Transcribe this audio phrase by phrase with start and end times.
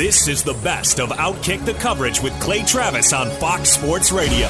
[0.00, 4.48] This is the best of Outkick the coverage with Clay Travis on Fox Sports Radio.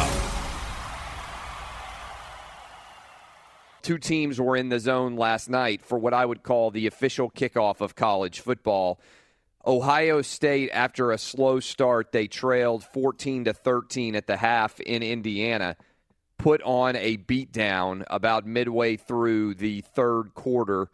[3.82, 7.32] Two teams were in the zone last night for what I would call the official
[7.32, 9.00] kickoff of college football.
[9.66, 15.02] Ohio State, after a slow start, they trailed 14 to 13 at the half in
[15.02, 15.76] Indiana,
[16.38, 20.90] put on a beatdown about midway through the third quarter,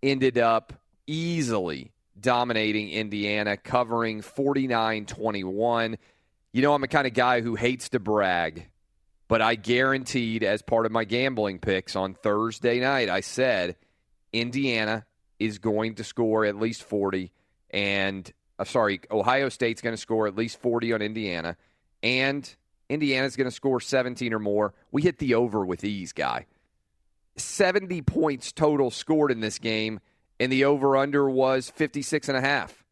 [0.00, 0.74] ended up
[1.08, 1.90] easily
[2.20, 5.98] dominating Indiana, covering 49 21.
[6.52, 8.68] You know, I'm a kind of guy who hates to brag,
[9.28, 13.76] but I guaranteed as part of my gambling picks on Thursday night, I said
[14.32, 15.04] Indiana
[15.38, 17.30] is going to score at least 40,
[17.70, 21.56] and uh, sorry, Ohio State's going to score at least 40 on Indiana,
[22.02, 22.48] and
[22.88, 24.72] Indiana's going to score 17 or more.
[24.90, 26.46] We hit the over with ease, guy.
[27.36, 30.00] 70 points total scored in this game
[30.38, 32.84] and the over under was 56 and a half.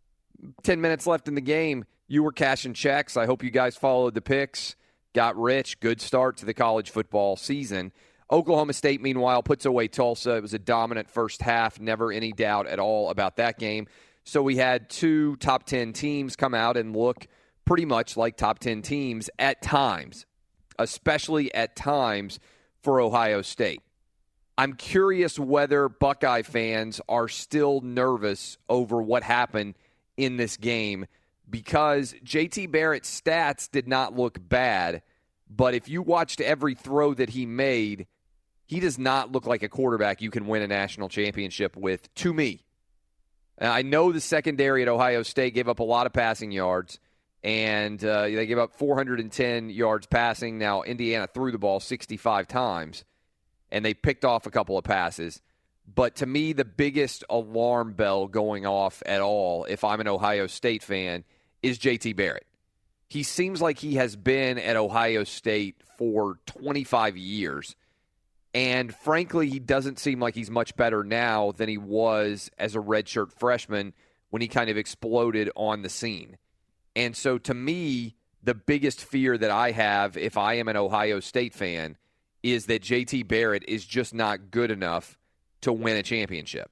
[0.62, 1.84] 10 minutes left in the game.
[2.06, 3.16] You were cashing checks.
[3.16, 4.76] I hope you guys followed the picks.
[5.14, 5.80] Got rich.
[5.80, 7.92] Good start to the college football season.
[8.30, 10.36] Oklahoma State, meanwhile, puts away Tulsa.
[10.36, 11.78] It was a dominant first half.
[11.78, 13.86] Never any doubt at all about that game.
[14.24, 17.26] So we had two top 10 teams come out and look
[17.64, 20.26] pretty much like top 10 teams at times,
[20.78, 22.40] especially at times
[22.82, 23.82] for Ohio State.
[24.56, 29.74] I'm curious whether Buckeye fans are still nervous over what happened
[30.16, 31.06] in this game
[31.50, 35.02] because JT Barrett's stats did not look bad,
[35.50, 38.06] but if you watched every throw that he made,
[38.64, 42.32] he does not look like a quarterback you can win a national championship with to
[42.32, 42.64] me.
[43.60, 46.98] I know the secondary at Ohio State gave up a lot of passing yards,
[47.42, 50.58] and uh, they gave up 410 yards passing.
[50.58, 53.04] Now, Indiana threw the ball 65 times
[53.74, 55.42] and they picked off a couple of passes.
[55.92, 60.46] But to me, the biggest alarm bell going off at all, if I'm an Ohio
[60.46, 61.24] State fan,
[61.60, 62.46] is JT Barrett.
[63.08, 67.74] He seems like he has been at Ohio State for 25 years.
[68.54, 72.80] And frankly, he doesn't seem like he's much better now than he was as a
[72.80, 73.92] redshirt freshman
[74.30, 76.38] when he kind of exploded on the scene.
[76.94, 81.18] And so to me, the biggest fear that I have if I am an Ohio
[81.18, 81.96] State fan
[82.44, 85.18] is that JT Barrett is just not good enough
[85.62, 86.70] to win a championship.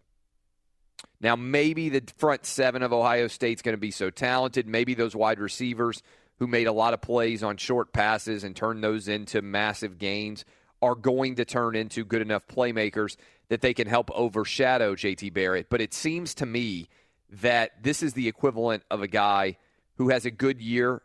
[1.19, 4.69] Now, maybe the front seven of Ohio State's going to be so talented.
[4.69, 6.03] Maybe those wide receivers
[6.39, 10.45] who made a lot of plays on short passes and turned those into massive gains
[10.83, 13.17] are going to turn into good enough playmakers
[13.49, 15.71] that they can help overshadow JT Barrett.
[15.71, 16.91] But it seems to me
[17.31, 19.57] that this is the equivalent of a guy
[19.97, 21.01] who has a good year,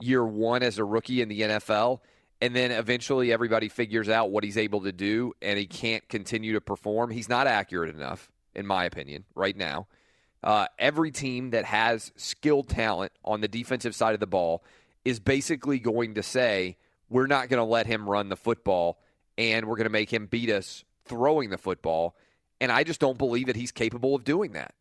[0.00, 2.00] year one as a rookie in the NFL,
[2.42, 6.54] and then eventually everybody figures out what he's able to do and he can't continue
[6.54, 7.08] to perform.
[7.08, 9.86] He's not accurate enough, in my opinion, right now.
[10.42, 14.64] Uh, every team that has skilled talent on the defensive side of the ball
[15.04, 16.76] is basically going to say,
[17.08, 18.98] we're not going to let him run the football
[19.38, 22.16] and we're going to make him beat us throwing the football.
[22.60, 24.74] And I just don't believe that he's capable of doing that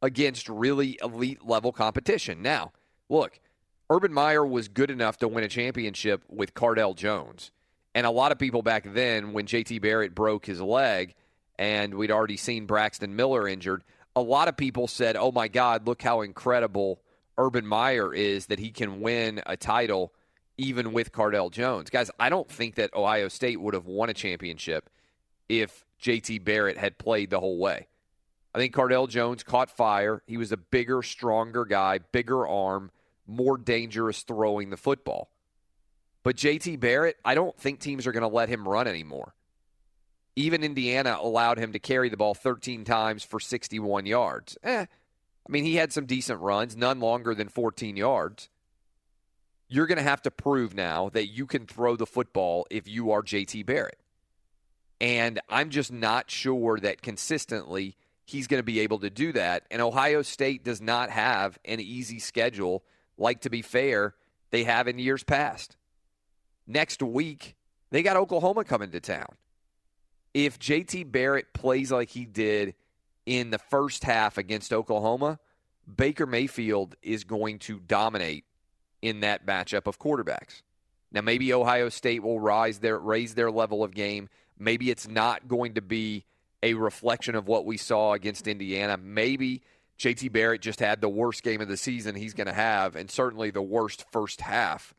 [0.00, 2.40] against really elite level competition.
[2.40, 2.72] Now,
[3.10, 3.40] look,
[3.90, 7.50] Urban Meyer was good enough to win a championship with Cardale Jones.
[7.94, 11.14] And a lot of people back then, when JT Barrett broke his leg
[11.58, 13.84] and we'd already seen Braxton Miller injured,
[14.16, 17.00] a lot of people said, oh my God, look how incredible
[17.36, 20.12] Urban Meyer is that he can win a title
[20.56, 21.90] even with Cardale Jones.
[21.90, 24.88] Guys, I don't think that Ohio State would have won a championship
[25.48, 27.86] if JT Barrett had played the whole way.
[28.54, 30.22] I think Cardale Jones caught fire.
[30.26, 32.92] He was a bigger, stronger guy, bigger arm,
[33.26, 35.30] more dangerous throwing the football.
[36.22, 39.34] But JT Barrett, I don't think teams are going to let him run anymore.
[40.36, 44.58] Even Indiana allowed him to carry the ball 13 times for 61 yards.
[44.62, 44.86] Eh,
[45.46, 48.48] I mean, he had some decent runs, none longer than 14 yards.
[49.68, 53.12] You're going to have to prove now that you can throw the football if you
[53.12, 53.98] are JT Barrett.
[55.00, 59.64] And I'm just not sure that consistently he's going to be able to do that.
[59.70, 62.84] And Ohio State does not have an easy schedule,
[63.18, 64.14] like to be fair,
[64.50, 65.76] they have in years past.
[66.66, 67.56] Next week,
[67.90, 69.36] they got Oklahoma coming to town.
[70.32, 72.74] If JT Barrett plays like he did
[73.26, 75.38] in the first half against Oklahoma,
[75.96, 78.44] Baker Mayfield is going to dominate
[79.02, 80.62] in that matchup of quarterbacks.
[81.12, 84.28] Now maybe Ohio State will rise their raise their level of game.
[84.58, 86.24] Maybe it's not going to be
[86.62, 88.96] a reflection of what we saw against Indiana.
[88.96, 89.62] Maybe
[89.98, 93.10] JT Barrett just had the worst game of the season he's going to have and
[93.10, 94.94] certainly the worst first half.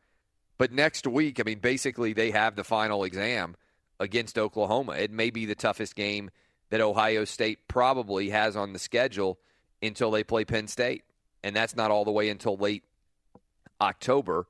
[0.58, 3.56] But next week, I mean basically they have the final exam
[4.00, 4.92] against Oklahoma.
[4.92, 6.30] It may be the toughest game
[6.70, 9.38] that Ohio State probably has on the schedule
[9.82, 11.04] until they play Penn State.
[11.42, 12.82] And that's not all the way until late
[13.80, 14.46] October.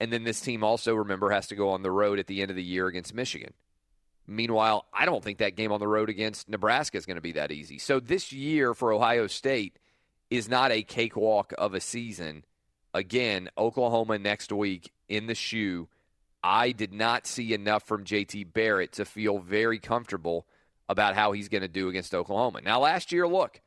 [0.00, 2.50] And then this team also, remember, has to go on the road at the end
[2.50, 3.52] of the year against Michigan.
[4.26, 7.32] Meanwhile, I don't think that game on the road against Nebraska is going to be
[7.32, 7.78] that easy.
[7.78, 9.78] So this year for Ohio State
[10.30, 12.44] is not a cakewalk of a season.
[12.94, 15.88] Again, Oklahoma next week in the shoe.
[16.42, 20.46] I did not see enough from JT Barrett to feel very comfortable
[20.88, 22.60] about how he's going to do against Oklahoma.
[22.62, 23.60] Now, last year, look,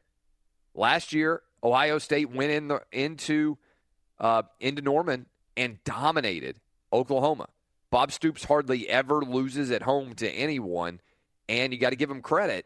[0.73, 3.57] last year Ohio State went in the, into
[4.19, 6.59] uh, into Norman and dominated
[6.91, 7.47] Oklahoma.
[7.89, 10.99] Bob Stoops hardly ever loses at home to anyone,
[11.47, 12.65] and you got to give him credit.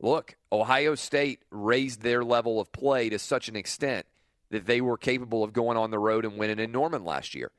[0.00, 4.06] Look, Ohio State raised their level of play to such an extent
[4.50, 7.50] that they were capable of going on the road and winning in Norman last year.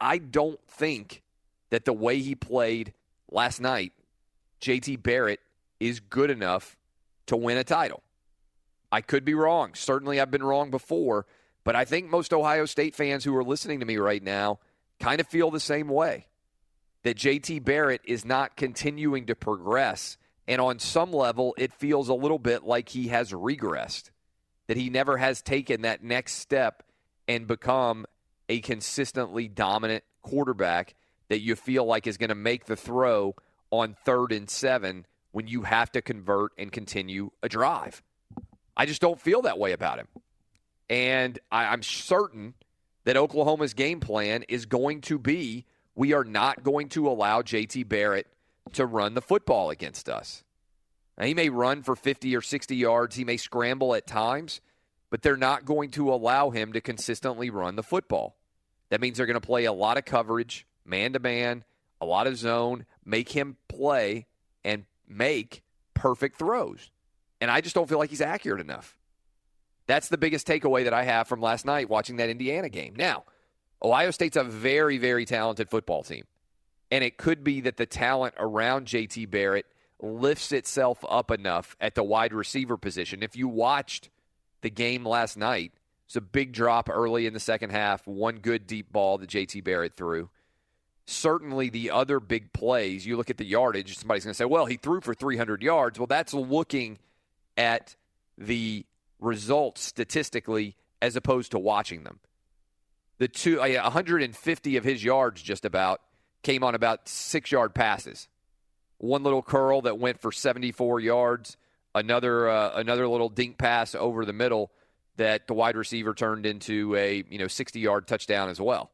[0.00, 1.22] I don't think
[1.70, 2.92] that the way he played
[3.30, 3.92] last night,
[4.60, 5.40] JT Barrett
[5.80, 6.76] is good enough
[7.26, 8.02] to win a title.
[8.90, 9.74] I could be wrong.
[9.74, 11.26] Certainly, I've been wrong before,
[11.64, 14.58] but I think most Ohio State fans who are listening to me right now
[15.00, 16.26] kind of feel the same way
[17.02, 20.16] that JT Barrett is not continuing to progress.
[20.48, 24.10] And on some level, it feels a little bit like he has regressed,
[24.66, 26.82] that he never has taken that next step
[27.28, 28.06] and become
[28.48, 30.94] a consistently dominant quarterback
[31.28, 33.34] that you feel like is going to make the throw
[33.70, 38.02] on third and seven when you have to convert and continue a drive.
[38.76, 40.08] I just don't feel that way about him.
[40.90, 42.54] And I, am certain
[43.04, 47.88] that Oklahoma's game plan is going to be we are not going to allow JT
[47.88, 48.26] Barrett
[48.72, 50.44] to run the football against us.
[51.18, 54.60] Now, he may run for 50 or 60 yards, he may scramble at times,
[55.10, 58.36] but they're not going to allow him to consistently run the football.
[58.90, 61.64] That means they're going to play a lot of coverage, man to man,
[62.00, 64.26] a lot of zone, make him play
[64.64, 65.62] and make
[65.94, 66.90] perfect throws.
[67.40, 68.96] And I just don't feel like he's accurate enough.
[69.86, 72.94] That's the biggest takeaway that I have from last night watching that Indiana game.
[72.96, 73.24] Now,
[73.82, 76.24] Ohio State's a very, very talented football team.
[76.92, 79.66] And it could be that the talent around JT Barrett
[80.00, 83.24] lifts itself up enough at the wide receiver position.
[83.24, 84.10] If you watched
[84.60, 85.72] the game last night,
[86.06, 89.64] it's a big drop early in the second half, one good deep ball that JT
[89.64, 90.28] Barrett threw
[91.06, 94.66] certainly the other big plays, you look at the yardage, somebody's going to say, well,
[94.66, 95.98] he threw for 300 yards.
[95.98, 96.98] Well, that's looking
[97.56, 97.96] at
[98.38, 98.86] the
[99.20, 102.20] results statistically as opposed to watching them.
[103.18, 106.00] The two, 150 of his yards just about
[106.42, 108.28] came on about six yard passes.
[108.98, 111.56] One little curl that went for 74 yards.
[111.94, 114.70] Another uh, another little dink pass over the middle
[115.16, 118.90] that the wide receiver turned into a you know 60 yard touchdown as well.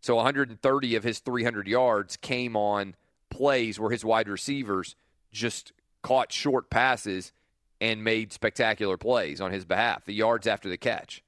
[0.00, 2.94] So 130 of his 300 yards came on
[3.30, 4.96] plays where his wide receivers
[5.32, 7.32] just caught short passes
[7.80, 11.22] and made spectacular plays on his behalf, the yards after the catch.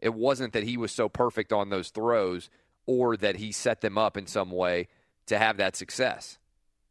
[0.00, 2.48] It wasn't that he was so perfect on those throws
[2.86, 4.88] or that he set them up in some way
[5.26, 6.38] to have that success.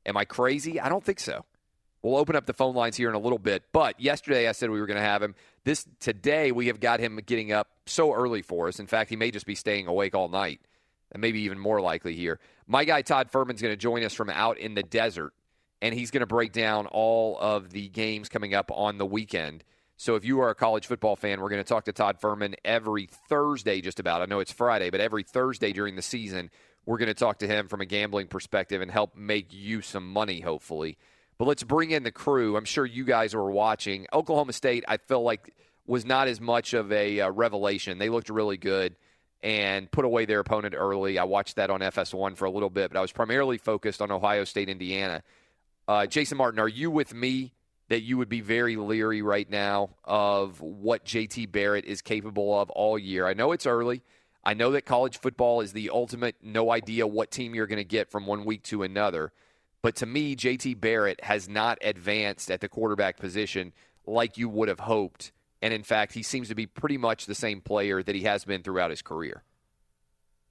[0.05, 0.79] Am I crazy?
[0.79, 1.45] I don't think so.
[2.01, 4.69] We'll open up the phone lines here in a little bit, but yesterday I said
[4.69, 5.35] we were going to have him.
[5.65, 8.79] This today we have got him getting up so early for us.
[8.79, 10.61] In fact, he may just be staying awake all night
[11.11, 12.39] And maybe even more likely here.
[12.67, 15.33] My guy Todd Fuhrman's going to join us from out in the desert,
[15.81, 19.63] and he's going to break down all of the games coming up on the weekend.
[19.99, 22.55] So if you are a college football fan, we're going to talk to Todd Fuhrman
[22.63, 24.21] every Thursday, just about.
[24.21, 26.51] I know it's Friday, but every Thursday during the season,
[26.85, 30.09] we're going to talk to him from a gambling perspective and help make you some
[30.09, 30.97] money, hopefully.
[31.37, 32.55] But let's bring in the crew.
[32.55, 34.07] I'm sure you guys were watching.
[34.13, 35.53] Oklahoma State, I feel like,
[35.85, 37.97] was not as much of a uh, revelation.
[37.97, 38.95] They looked really good
[39.43, 41.19] and put away their opponent early.
[41.19, 44.11] I watched that on FS1 for a little bit, but I was primarily focused on
[44.11, 45.23] Ohio State, Indiana.
[45.89, 47.51] Uh, Jason Martin, are you with me
[47.89, 52.69] that you would be very leery right now of what JT Barrett is capable of
[52.69, 53.27] all year?
[53.27, 54.01] I know it's early.
[54.43, 57.83] I know that college football is the ultimate no idea what team you're going to
[57.83, 59.31] get from one week to another.
[59.81, 63.73] But to me, JT Barrett has not advanced at the quarterback position
[64.05, 65.31] like you would have hoped
[65.61, 68.45] and in fact, he seems to be pretty much the same player that he has
[68.45, 69.43] been throughout his career.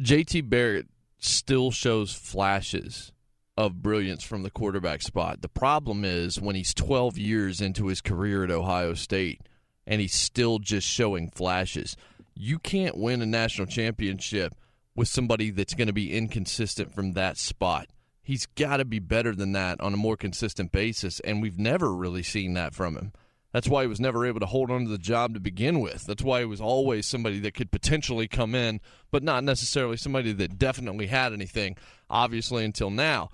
[0.02, 0.86] JT Barrett
[1.18, 3.12] still shows flashes
[3.58, 5.42] of brilliance from the quarterback spot.
[5.42, 9.40] The problem is when he's 12 years into his career at Ohio State
[9.84, 11.96] and he's still just showing flashes.
[12.36, 14.54] You can't win a national championship
[14.94, 17.88] with somebody that's going to be inconsistent from that spot.
[18.22, 21.92] He's got to be better than that on a more consistent basis, and we've never
[21.92, 23.12] really seen that from him.
[23.52, 26.04] That's why he was never able to hold on to the job to begin with.
[26.04, 30.32] That's why he was always somebody that could potentially come in, but not necessarily somebody
[30.32, 31.76] that definitely had anything,
[32.10, 33.30] obviously, until now.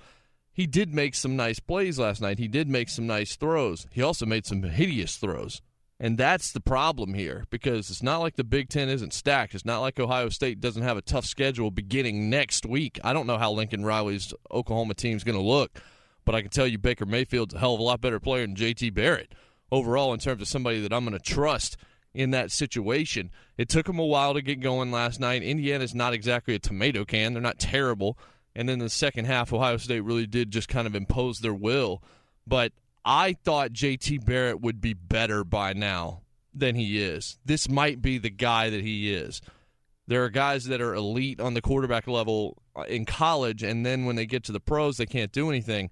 [0.54, 2.38] He did make some nice plays last night.
[2.38, 3.88] He did make some nice throws.
[3.90, 5.60] He also made some hideous throws.
[5.98, 9.54] And that's the problem here because it's not like the Big Ten isn't stacked.
[9.54, 13.00] It's not like Ohio State doesn't have a tough schedule beginning next week.
[13.02, 15.80] I don't know how Lincoln Riley's Oklahoma team is going to look,
[16.24, 18.56] but I can tell you Baker Mayfield's a hell of a lot better player than
[18.56, 19.32] JT Barrett
[19.72, 21.76] overall in terms of somebody that I'm going to trust
[22.12, 23.30] in that situation.
[23.58, 25.42] It took them a while to get going last night.
[25.42, 27.32] Indiana's not exactly a tomato can.
[27.32, 28.18] They're not terrible.
[28.56, 32.02] And then the second half, Ohio State really did just kind of impose their will.
[32.46, 32.72] But
[33.04, 36.22] I thought JT Barrett would be better by now
[36.54, 37.38] than he is.
[37.44, 39.40] This might be the guy that he is.
[40.06, 44.04] There are guys that are elite on the quarterback level uh, in college, and then
[44.04, 45.90] when they get to the pros, they can't do anything.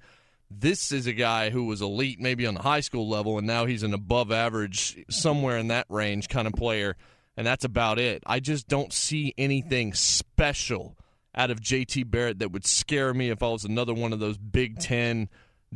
[0.50, 3.64] This is a guy who was elite maybe on the high school level, and now
[3.64, 6.96] he's an above average, somewhere in that range kind of player,
[7.36, 8.22] and that's about it.
[8.26, 10.96] I just don't see anything special
[11.34, 14.38] out of JT Barrett that would scare me if I was another one of those
[14.38, 15.28] Big Ten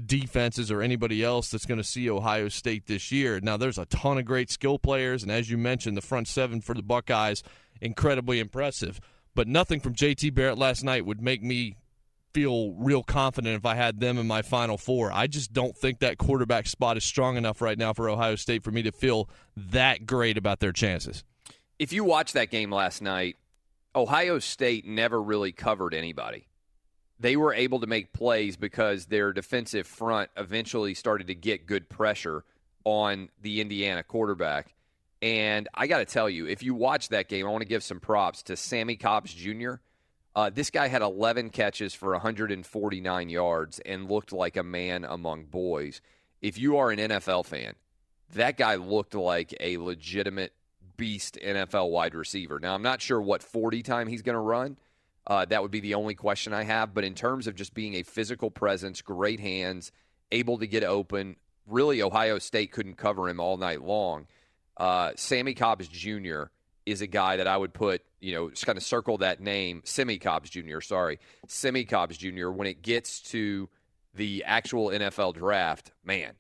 [0.05, 3.41] defenses or anybody else that's going to see Ohio State this year.
[3.41, 6.61] Now, there's a ton of great skill players, and as you mentioned, the front seven
[6.61, 7.43] for the Buckeyes,
[7.81, 9.01] incredibly impressive.
[9.35, 11.77] But nothing from JT Barrett last night would make me
[12.37, 15.11] feel real confident if I had them in my final four.
[15.11, 18.63] I just don't think that quarterback spot is strong enough right now for Ohio State
[18.63, 21.25] for me to feel that great about their chances.
[21.79, 23.37] If you watch that game last night,
[23.97, 26.47] Ohio State never really covered anybody.
[27.19, 31.89] They were able to make plays because their defensive front eventually started to get good
[31.89, 32.45] pressure
[32.85, 34.75] on the Indiana quarterback.
[35.23, 37.83] And I got to tell you, if you watch that game, I want to give
[37.83, 39.77] some props to Sammy Cobbs Jr.
[40.35, 45.47] Uh, this guy had 11 catches for 149 yards and looked like a man among
[45.47, 46.03] boys.
[46.43, 47.73] If you are an NFL fan,
[48.35, 50.53] that guy looked like a legitimate
[50.97, 52.59] beast NFL wide receiver.
[52.61, 54.77] Now, I'm not sure what 40 time he's going to run.
[55.27, 56.95] Uh, that would be the only question I have.
[56.95, 59.93] But in terms of just being a physical presence, great hands,
[60.31, 61.37] able to get open,
[61.67, 64.27] really, Ohio State couldn't cover him all night long.
[64.77, 66.45] Uh, Sammy Cobbs Jr.
[66.85, 69.83] is a guy that I would put you know, just kind of circle that name,
[69.85, 73.69] Simmie Cobbs Jr., sorry, Simmie Cobbs Jr., when it gets to
[74.15, 76.33] the actual NFL draft, man,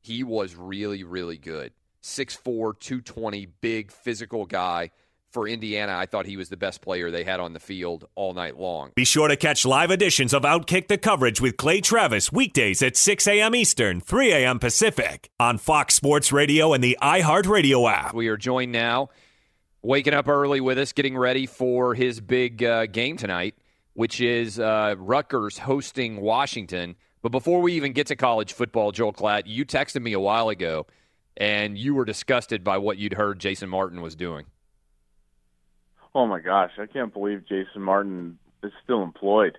[0.00, 1.72] he was really, really good.
[2.02, 4.90] 6'4, 220, big physical guy.
[5.32, 8.32] For Indiana, I thought he was the best player they had on the field all
[8.32, 8.92] night long.
[8.94, 12.96] Be sure to catch live editions of Outkick the coverage with Clay Travis weekdays at
[12.96, 13.54] 6 a.m.
[13.54, 14.58] Eastern, 3 a.m.
[14.58, 18.14] Pacific on Fox Sports Radio and the iHeartRadio app.
[18.14, 19.10] We are joined now
[19.86, 23.54] waking up early with us, getting ready for his big uh, game tonight,
[23.94, 26.96] which is uh, Rutgers hosting Washington.
[27.22, 30.48] But before we even get to college football, Joel Klatt, you texted me a while
[30.48, 30.86] ago,
[31.36, 34.46] and you were disgusted by what you'd heard Jason Martin was doing.
[36.14, 39.58] Oh my gosh, I can't believe Jason Martin is still employed.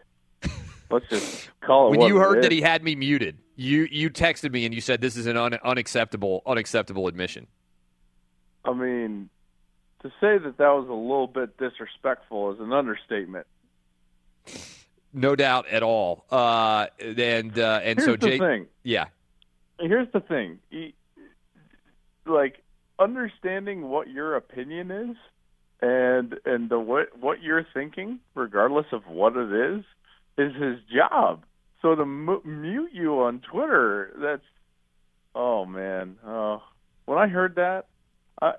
[0.89, 1.97] Let's just call it.
[1.97, 5.01] when you heard that he had me muted, you you texted me and you said
[5.01, 7.45] this is an un- unacceptable unacceptable admission.
[8.65, 9.29] I mean,
[10.01, 13.45] to say that that was a little bit disrespectful is an understatement.
[15.13, 16.25] No doubt at all.
[16.31, 19.07] Uh, and uh, and Here's so Jake, yeah,
[19.79, 20.59] Here's the thing.
[22.27, 22.63] Like
[22.99, 25.17] understanding what your opinion is
[25.81, 29.83] and and the what what you're thinking, regardless of what it is,
[30.37, 31.43] is his job.
[31.81, 34.41] So to m- mute you on Twitter, that's
[35.35, 36.17] oh man.
[36.25, 36.63] Oh,
[37.05, 37.85] when I heard that,
[38.41, 38.53] I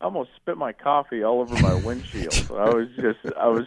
[0.00, 2.46] I almost spit my coffee all over my windshield.
[2.50, 3.66] I was just I was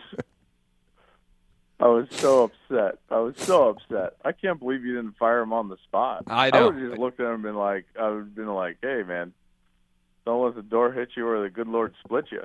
[1.80, 3.00] I was so upset.
[3.10, 4.16] I was so upset.
[4.24, 6.24] I can't believe you didn't fire him on the spot.
[6.28, 6.58] I know.
[6.58, 8.78] I would have just looked at him and been like, I would have been like,
[8.82, 9.34] "Hey, man,
[10.26, 12.44] don't let the door hit you or the good Lord split you."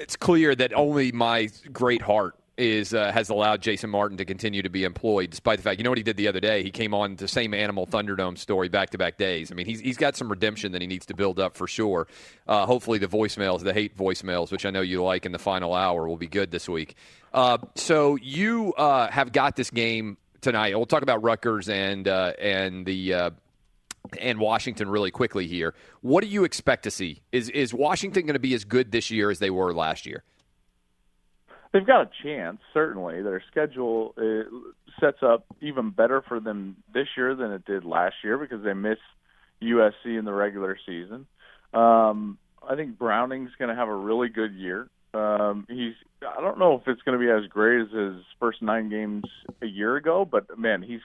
[0.00, 4.62] It's clear that only my great heart is uh, has allowed Jason Martin to continue
[4.62, 6.62] to be employed, despite the fact you know what he did the other day.
[6.62, 9.50] He came on the same Animal Thunderdome story back to back days.
[9.50, 12.06] I mean, he's he's got some redemption that he needs to build up for sure.
[12.46, 15.74] Uh, hopefully, the voicemails, the hate voicemails, which I know you like in the final
[15.74, 16.96] hour, will be good this week.
[17.32, 20.76] Uh, so you uh, have got this game tonight.
[20.76, 23.14] We'll talk about Rutgers and uh, and the.
[23.14, 23.30] Uh,
[24.20, 25.74] and Washington really quickly here.
[26.00, 27.22] What do you expect to see?
[27.30, 30.24] Is is Washington going to be as good this year as they were last year?
[31.72, 33.22] They've got a chance, certainly.
[33.22, 34.14] Their schedule
[35.00, 38.74] sets up even better for them this year than it did last year because they
[38.74, 39.00] missed
[39.62, 41.26] USC in the regular season.
[41.72, 42.38] Um,
[42.68, 44.88] I think Browning's going to have a really good year.
[45.14, 48.62] Um, he's I don't know if it's going to be as great as his first
[48.62, 49.24] nine games
[49.60, 51.00] a year ago, but man, he's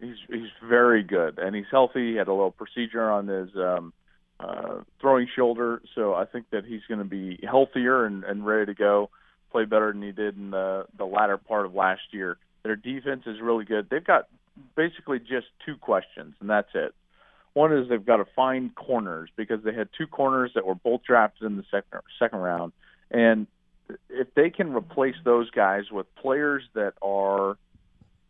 [0.00, 2.12] he's he's very good and he's healthy.
[2.12, 3.92] He had a little procedure on his um,
[4.38, 8.66] uh, throwing shoulder, so I think that he's going to be healthier and, and ready
[8.66, 9.10] to go.
[9.50, 12.36] Play better than he did in the the latter part of last year.
[12.62, 13.88] Their defense is really good.
[13.90, 14.28] They've got
[14.76, 16.94] basically just two questions, and that's it.
[17.54, 21.02] One is they've got to find corners because they had two corners that were both
[21.02, 22.72] drafted in the second second round,
[23.10, 23.46] and
[24.10, 27.56] if they can replace those guys with players that are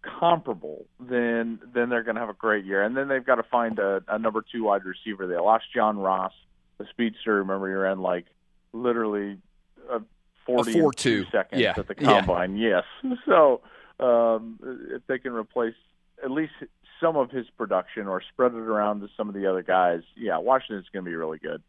[0.02, 2.82] comparable, then then they're going to have a great year.
[2.82, 5.26] And then they've got to find a, a number two wide receiver.
[5.26, 6.32] They lost John Ross,
[6.78, 7.36] the speedster.
[7.36, 8.26] Remember, he ran like
[8.72, 9.38] literally
[9.90, 10.00] A
[10.48, 10.92] and 4.2.
[10.96, 11.74] two seconds Yeah.
[11.76, 12.18] at the Yeah.
[12.20, 12.56] combine.
[12.56, 12.84] Yes.
[13.26, 13.60] So
[14.00, 14.58] um,
[14.90, 15.74] if they can replace
[16.24, 16.52] at least
[17.00, 20.38] some of his production or spread it around to some of the other guys, yeah,
[20.38, 21.62] Washington's going to be really good.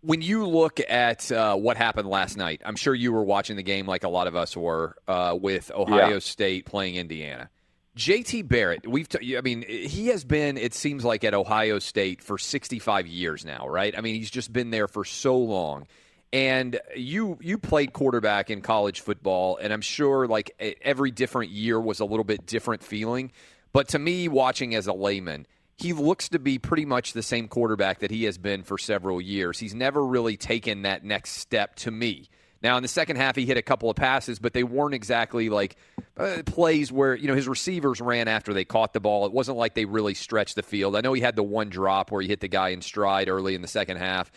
[0.00, 3.62] When you look at uh, what happened last night, I'm sure you were watching the
[3.62, 6.18] game like a lot of us were uh, with Ohio Yeah.
[6.18, 7.50] State playing Indiana.
[7.96, 12.22] JT Barrett, we've t- I mean, he has been it seems like at Ohio State
[12.22, 13.96] for 65 years now, right?
[13.96, 15.86] I mean, he's just been there for so long.
[16.32, 21.78] And you you played quarterback in college football and I'm sure like every different year
[21.78, 23.32] was a little bit different feeling,
[23.72, 27.48] but to me watching as a layman, he looks to be pretty much the same
[27.48, 29.58] quarterback that he has been for several years.
[29.58, 32.28] He's never really taken that next step to me.
[32.62, 35.48] Now, in the second half, he hit a couple of passes, but they weren't exactly
[35.48, 35.76] like
[36.16, 39.26] uh, plays where you know his receivers ran after they caught the ball.
[39.26, 40.94] It wasn't like they really stretched the field.
[40.94, 43.56] I know he had the one drop where he hit the guy in stride early
[43.56, 44.30] in the second half.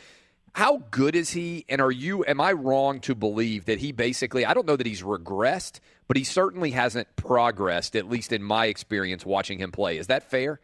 [0.55, 1.65] How good is he?
[1.67, 2.23] And are you?
[2.23, 4.45] Am I wrong to believe that he basically?
[4.45, 7.93] I don't know that he's regressed, but he certainly hasn't progressed.
[7.93, 9.97] At least in my experience watching him play.
[9.97, 10.61] Is that fair?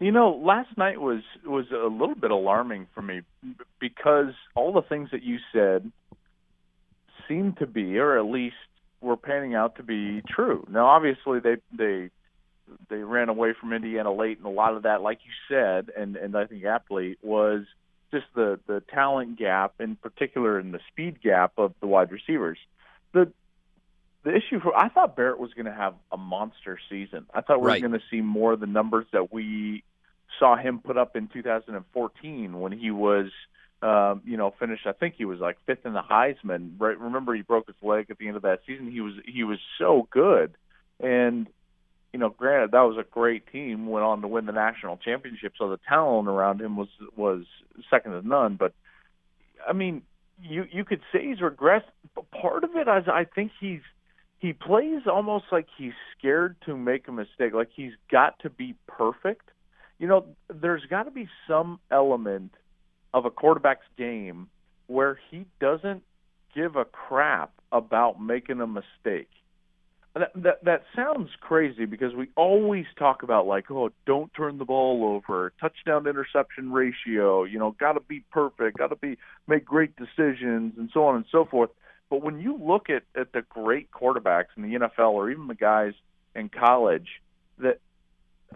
[0.00, 3.20] You know, last night was was a little bit alarming for me
[3.78, 5.92] because all the things that you said
[7.28, 8.56] seemed to be, or at least
[9.00, 10.66] were panning out to be true.
[10.68, 12.10] Now, obviously, they they
[12.90, 16.16] they ran away from Indiana late, and a lot of that, like you said, and
[16.16, 17.60] and I think aptly, was
[18.12, 22.58] just the the talent gap, in particular, in the speed gap of the wide receivers.
[23.12, 23.32] The
[24.24, 27.26] the issue for I thought Barrett was going to have a monster season.
[27.34, 27.82] I thought we Right.
[27.82, 29.82] were going to see more of the numbers that we
[30.38, 33.30] saw him put up in 2014 when he was,
[33.82, 34.86] um, you know, finished.
[34.86, 36.74] I think he was like fifth in the Heisman.
[36.78, 36.98] Right?
[36.98, 38.90] Remember, he broke his leg at the end of that season.
[38.90, 40.54] He was he was so good,
[41.00, 41.48] and
[42.12, 43.86] you know, granted that was a great team.
[43.86, 47.44] Went on to win the national championship, so the talent around him was was
[47.90, 48.56] second to none.
[48.56, 48.74] But
[49.66, 50.02] I mean,
[50.42, 51.90] you you could say he's regressed.
[52.14, 53.80] But part of it is I think he's
[54.38, 57.54] he plays almost like he's scared to make a mistake.
[57.54, 59.48] Like he's got to be perfect.
[59.98, 62.52] You know, there's got to be some element
[63.14, 64.48] of a quarterback's game
[64.86, 66.02] where he doesn't
[66.54, 69.30] give a crap about making a mistake.
[70.14, 74.66] That, that that sounds crazy because we always talk about like, oh, don't turn the
[74.66, 79.64] ball over, touchdown interception ratio, you know, got to be perfect, got to be make
[79.64, 81.70] great decisions, and so on and so forth.
[82.10, 85.54] But when you look at at the great quarterbacks in the NFL or even the
[85.54, 85.94] guys
[86.36, 87.08] in college
[87.58, 87.80] that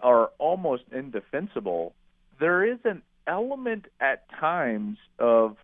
[0.03, 1.95] are almost indefensible,
[2.39, 5.57] there is an element at times of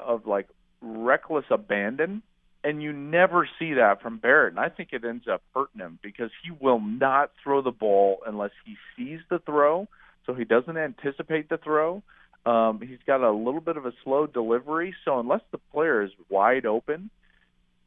[0.00, 0.48] of like
[0.80, 2.22] reckless abandon
[2.62, 4.52] and you never see that from Barrett.
[4.52, 8.18] And I think it ends up hurting him because he will not throw the ball
[8.26, 9.88] unless he sees the throw,
[10.26, 12.02] so he doesn't anticipate the throw.
[12.44, 16.10] Um, he's got a little bit of a slow delivery, so unless the player is
[16.28, 17.10] wide open,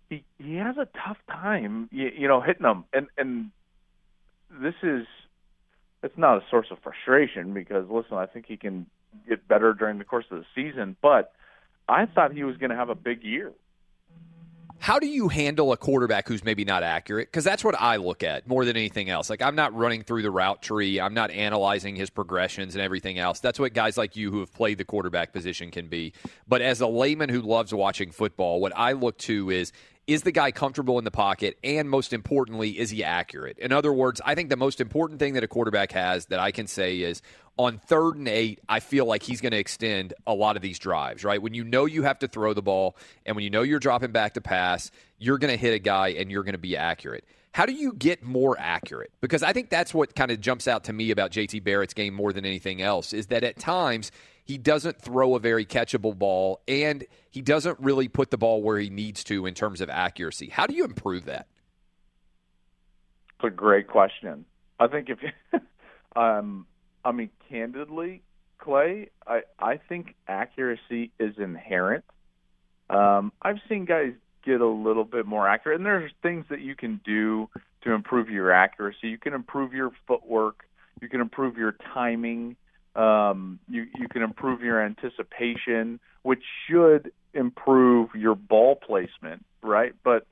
[0.10, 2.86] he he has a tough time, you, you know, hitting them.
[2.94, 3.52] And and
[4.52, 5.06] this is
[6.04, 8.86] it's not a source of frustration because listen, I think he can
[9.28, 11.34] get better during the course of the season, but
[11.88, 13.52] I thought he was going to have a big year.
[14.84, 17.30] How do you handle a quarterback who's maybe not accurate?
[17.30, 19.30] Because that's what I look at more than anything else.
[19.30, 23.18] Like, I'm not running through the route tree, I'm not analyzing his progressions and everything
[23.18, 23.40] else.
[23.40, 26.12] That's what guys like you who have played the quarterback position can be.
[26.50, 29.72] But as a layman who loves watching football, what I look to is
[30.08, 31.58] is the guy comfortable in the pocket?
[31.64, 33.58] And most importantly, is he accurate?
[33.60, 36.52] In other words, I think the most important thing that a quarterback has that I
[36.52, 37.22] can say is
[37.58, 40.80] on third and eight, I feel like he's going to extend a lot of these
[40.80, 41.42] drives, right?
[41.42, 44.12] When you know you have to throw the ball and when you know you're dropping
[44.12, 47.26] back to pass, you're going to hit a guy and you're going to be accurate.
[47.54, 49.12] How do you get more accurate?
[49.22, 52.16] Because I think that's what kind of jumps out to me about JT Barrett's game
[52.16, 54.12] more than anything else is that at times
[54.44, 58.78] he doesn't throw a very catchable ball and he doesn't really put the ball where
[58.78, 60.50] he needs to in terms of accuracy.
[60.50, 61.48] How do you improve that?
[63.40, 64.46] It's a great question.
[64.80, 65.60] I think if you,
[66.22, 66.66] um,
[67.04, 68.22] I mean, candidly,
[68.58, 72.06] Clay, I I think accuracy is inherent.
[72.90, 74.14] Um, I've seen guys
[74.46, 77.50] get a little bit more accurate, and there's things that you can do
[77.82, 79.10] to improve your accuracy.
[79.10, 80.66] You can improve your footwork.
[81.02, 82.56] You can improve your timing.
[82.96, 89.94] Um, you you can improve your anticipation, which should improve your ball placement, right?
[90.04, 90.28] But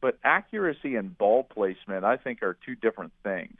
[0.00, 3.56] but accuracy and ball placement, I think, are two different things.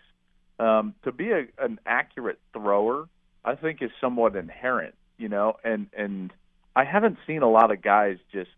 [0.59, 3.09] Um, to be a, an accurate thrower,
[3.45, 6.33] I think, is somewhat inherent, you know, and and
[6.75, 8.51] I haven't seen a lot of guys just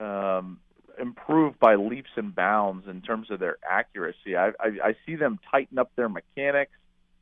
[0.00, 0.58] um,
[0.98, 4.36] improve by leaps and bounds in terms of their accuracy.
[4.36, 6.72] I, I, I see them tighten up their mechanics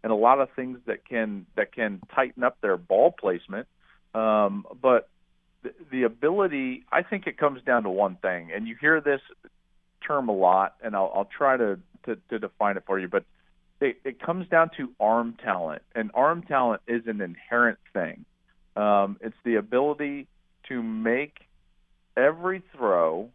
[0.05, 3.67] and a lot of things that can that can tighten up their ball placement.
[4.15, 5.09] Um, but
[5.63, 9.23] the, the ability, I think, it comes down to one thing, and you hear this
[10.07, 13.25] term a lot, and I'll, I'll try to, to to define it for you, but
[13.81, 18.27] it, it comes down to arm talent, and arm talent is an inherent thing.
[18.77, 20.29] Um, it's the ability
[20.69, 21.39] to make
[22.15, 23.31] every throw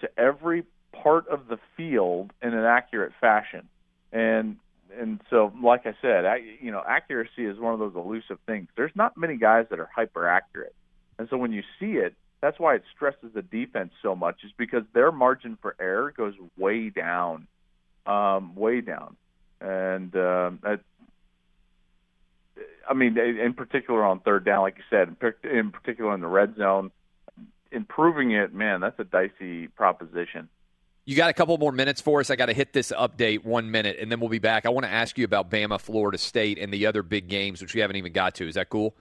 [0.00, 3.66] to every part of the field in an accurate fashion.
[4.12, 4.56] And
[4.98, 8.68] and so, like I said, I, you know, accuracy is one of those elusive things.
[8.76, 10.74] There's not many guys that are hyper accurate,
[11.18, 14.44] and so when you see it, that's why it stresses the defense so much.
[14.44, 17.46] Is because their margin for error goes way down,
[18.06, 19.16] um, way down,
[19.60, 20.80] and um, that,
[22.88, 26.56] I mean, in particular on third down, like you said, in particular in the red
[26.56, 26.90] zone,
[27.70, 30.48] improving it, man, that's a dicey proposition.
[31.04, 32.30] You got a couple more minutes for us.
[32.30, 34.66] I got to hit this update one minute, and then we'll be back.
[34.66, 37.74] I want to ask you about Bama, Florida State, and the other big games, which
[37.74, 38.46] we haven't even got to.
[38.46, 38.94] Is that cool?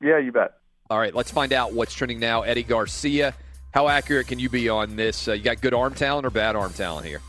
[0.00, 0.54] Yeah, you bet.
[0.88, 2.42] All right, let's find out what's trending now.
[2.42, 3.34] Eddie Garcia,
[3.72, 5.28] how accurate can you be on this?
[5.28, 7.20] Uh, you got good arm talent or bad arm talent here?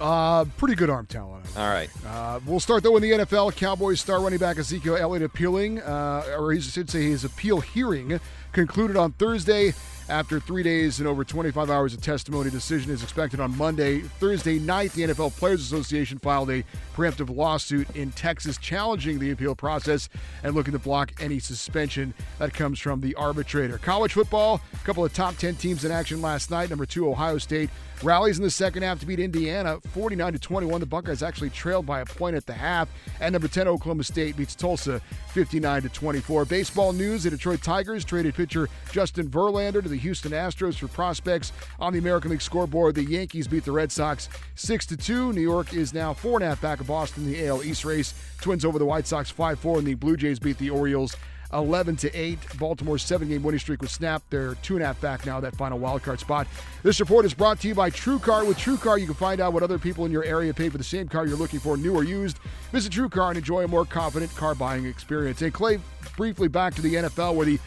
[0.00, 1.46] Uh, pretty good arm talent.
[1.56, 1.90] All right.
[2.06, 3.54] Uh, we'll start though in the NFL.
[3.56, 8.18] Cowboys star running back Ezekiel Elliott appealing, uh, or he should say his appeal hearing
[8.52, 9.72] concluded on Thursday
[10.08, 12.50] after three days and over 25 hours of testimony.
[12.50, 14.00] Decision is expected on Monday.
[14.00, 16.64] Thursday night, the NFL Players Association filed a
[16.94, 20.08] preemptive lawsuit in Texas challenging the appeal process
[20.42, 23.78] and looking to block any suspension that comes from the arbitrator.
[23.78, 26.70] College football, a couple of top 10 teams in action last night.
[26.70, 27.70] Number two, Ohio State
[28.02, 30.80] rallies in the second half to beat Indiana 49 to 21.
[30.80, 32.88] The Buckeyes actually trailed by a point at the half.
[33.20, 35.00] And number 10, Oklahoma State beats Tulsa
[35.32, 36.44] 59 to 24.
[36.44, 41.52] Baseball news: The Detroit Tigers traded pitcher Justin Verlander to the Houston Astros for prospects
[41.78, 42.94] on the American League scoreboard.
[42.94, 45.32] The Yankees beat the Red Sox 6 to 2.
[45.32, 47.84] New York is now four and a half back of Boston in the AL East
[47.84, 48.14] race.
[48.40, 51.16] Twins over the White Sox 5 4, and the Blue Jays beat the Orioles
[51.54, 52.38] 11 to 8.
[52.58, 54.30] Baltimore's seven game winning streak was snapped.
[54.30, 56.46] They're two and a half back now, that final wild card spot.
[56.82, 58.46] This report is brought to you by TrueCar.
[58.46, 60.84] With TrueCar, you can find out what other people in your area pay for the
[60.84, 62.38] same car you're looking for, new or used.
[62.72, 65.42] Visit TrueCar and enjoy a more confident car buying experience.
[65.42, 65.78] And Clay,
[66.16, 67.58] briefly back to the NFL, where the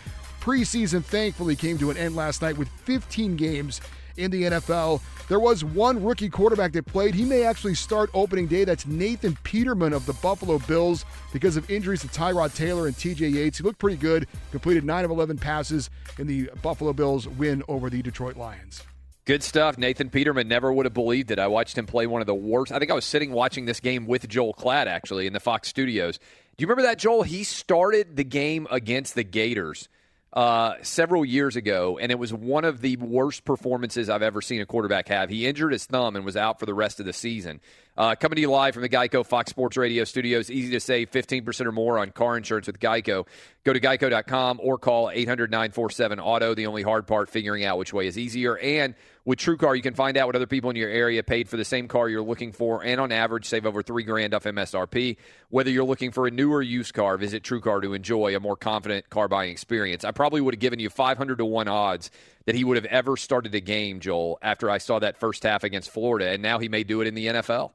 [0.47, 3.81] preseason thankfully came to an end last night with 15 games
[4.15, 5.01] in the NFL.
[5.27, 7.13] There was one rookie quarterback that played.
[7.13, 8.63] He may actually start opening day.
[8.63, 13.33] That's Nathan Peterman of the Buffalo Bills because of injuries to Tyrod Taylor and TJ
[13.33, 13.57] Yates.
[13.57, 17.89] He looked pretty good, completed 9 of 11 passes in the Buffalo Bills win over
[17.89, 18.83] the Detroit Lions.
[19.25, 19.77] Good stuff.
[19.77, 21.39] Nathan Peterman never would have believed it.
[21.39, 22.71] I watched him play one of the worst.
[22.71, 25.67] I think I was sitting watching this game with Joel Klatt, actually, in the Fox
[25.67, 26.19] studios.
[26.19, 27.23] Do you remember that, Joel?
[27.23, 29.89] He started the game against the Gators
[30.33, 34.61] uh, several years ago, and it was one of the worst performances I've ever seen
[34.61, 35.29] a quarterback have.
[35.29, 37.59] He injured his thumb and was out for the rest of the season.
[37.97, 40.51] Uh, coming to you live from the Geico Fox Sports Radio studios.
[40.51, 43.25] Easy to save 15% or more on car insurance with Geico.
[43.63, 46.53] Go to geico.com or call 800 947 Auto.
[46.53, 48.55] The only hard part, figuring out which way is easier.
[48.59, 48.93] And
[49.25, 51.65] with TrueCar, you can find out what other people in your area paid for the
[51.65, 55.17] same car you're looking for, and on average, save over three grand off MSRP.
[55.49, 58.55] Whether you're looking for a new or used car, visit TrueCar to enjoy a more
[58.55, 60.05] confident car buying experience.
[60.05, 62.09] I probably would have given you 500 to 1 odds
[62.45, 65.65] that he would have ever started a game, Joel, after I saw that first half
[65.65, 67.71] against Florida, and now he may do it in the NFL.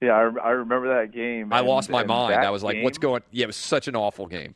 [0.00, 1.52] Yeah, I, I remember that game.
[1.52, 2.34] I and- lost my mind.
[2.34, 4.54] I was like, game- what's going Yeah, it was such an awful game.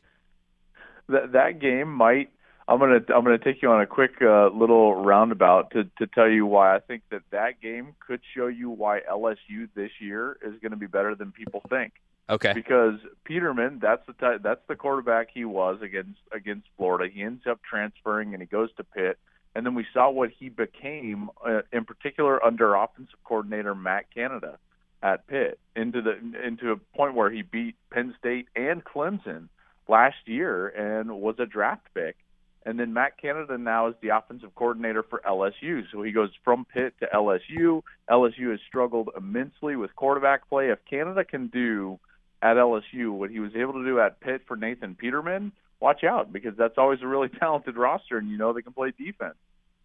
[1.07, 2.29] that that game might
[2.69, 6.29] I'm gonna I'm gonna take you on a quick uh, little roundabout to to tell
[6.29, 10.53] you why I think that that game could show you why LSU this year is
[10.61, 11.93] going to be better than people think.
[12.29, 12.53] Okay.
[12.53, 17.11] Because Peterman, that's the that's the quarterback he was against against Florida.
[17.11, 19.17] He ends up transferring and he goes to Pitt,
[19.55, 24.59] and then we saw what he became, uh, in particular under offensive coordinator Matt Canada
[25.01, 29.47] at Pitt, into the into a point where he beat Penn State and Clemson
[29.87, 32.17] last year and was a draft pick.
[32.65, 35.83] And then Matt Canada now is the offensive coordinator for LSU.
[35.91, 37.81] So he goes from Pitt to LSU.
[38.09, 40.69] LSU has struggled immensely with quarterback play.
[40.69, 41.99] If Canada can do
[42.41, 46.33] at LSU what he was able to do at Pitt for Nathan Peterman, watch out
[46.33, 49.35] because that's always a really talented roster and you know they can play defense.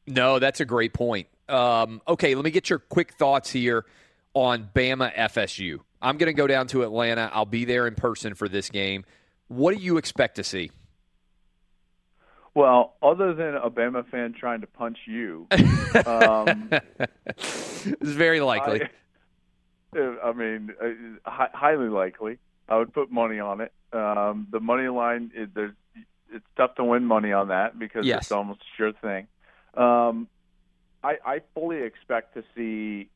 [0.07, 1.29] No, that's a great point.
[1.48, 3.87] Um, okay, let me get your quick thoughts here
[4.34, 5.78] on Bama FSU.
[6.02, 7.30] I'm going to go down to Atlanta.
[7.32, 9.04] I'll be there in person for this game.
[9.48, 10.70] What do you expect to see?
[12.54, 15.46] Well, other than a Bama fan trying to punch you,
[16.06, 16.70] um,
[17.26, 18.82] it's very likely.
[19.94, 22.38] I, I mean, uh, highly likely.
[22.68, 23.72] I would put money on it.
[23.92, 25.74] Um, the money line, it, there's,
[26.32, 28.22] it's tough to win money on that because Yes.
[28.24, 29.26] it's almost a sure thing.
[29.76, 30.28] Um,
[31.02, 33.10] I, I fully expect to see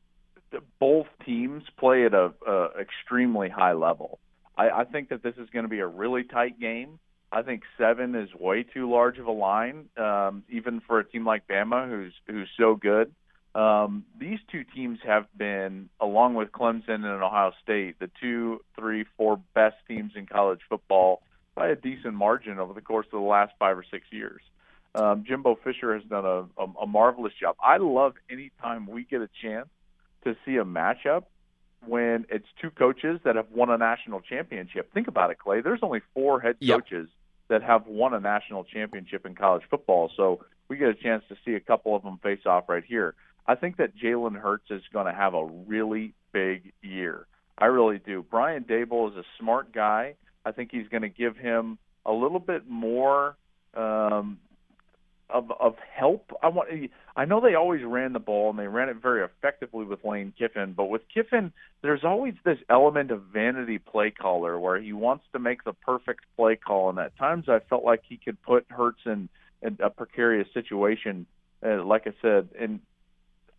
[0.79, 4.19] both teams play at a, a extremely high level.
[4.57, 6.99] I, I think that this is going to be a really tight game.
[7.31, 11.25] I think seven is way too large of a line, um, even for a team
[11.25, 13.13] like Bama, who's who's so good.
[13.55, 19.05] Um, these two teams have been, along with Clemson and Ohio State, the two, three,
[19.17, 21.21] four best teams in college football
[21.55, 24.41] by a decent margin over the course of the last five or six years.
[24.95, 27.55] Um, Jimbo Fisher has done a, a, a marvelous job.
[27.61, 29.67] I love any time we get a chance
[30.23, 31.23] to see a matchup
[31.85, 34.93] when it's two coaches that have won a national championship.
[34.93, 35.61] Think about it, Clay.
[35.61, 36.79] There's only four head Yep.
[36.81, 37.09] coaches
[37.47, 40.11] that have won a national championship in college football.
[40.15, 43.15] So we get a chance to see a couple of them face off right here.
[43.47, 47.25] I think that Jalen Hurts is going to have a really big year.
[47.57, 48.23] I really do.
[48.29, 50.15] Brian Daboll is a smart guy.
[50.45, 53.35] I think he's going to give him a little bit more
[53.73, 54.37] um,
[55.29, 56.31] of of help.
[56.41, 56.69] I want.
[57.15, 60.33] I know they always ran the ball and they ran it very effectively with Lane
[60.37, 65.25] Kiffin, but with Kiffin, there's always this element of vanity play caller where he wants
[65.33, 68.65] to make the perfect play call, and at times I felt like he could put
[68.69, 69.29] Hurts in,
[69.61, 71.25] in a precarious situation.
[71.65, 72.79] Uh, like I said, and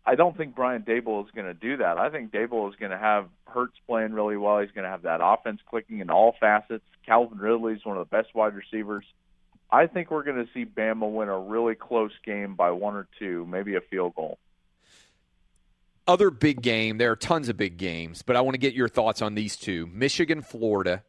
[0.05, 1.97] I don't think Brian Daboll is going to do that.
[1.97, 4.59] I think Daboll is going to have Hurts playing really well.
[4.59, 6.83] He's going to have that offense clicking in all facets.
[7.05, 9.05] Calvin Ridley is one of the best wide receivers.
[9.71, 13.07] I think we're going to see Bama win a really close game by one or
[13.19, 14.37] two, maybe a field goal.
[16.07, 16.97] Other big game.
[16.97, 19.55] There are tons of big games, but I want to get your thoughts on these
[19.55, 21.03] two: Michigan, Florida,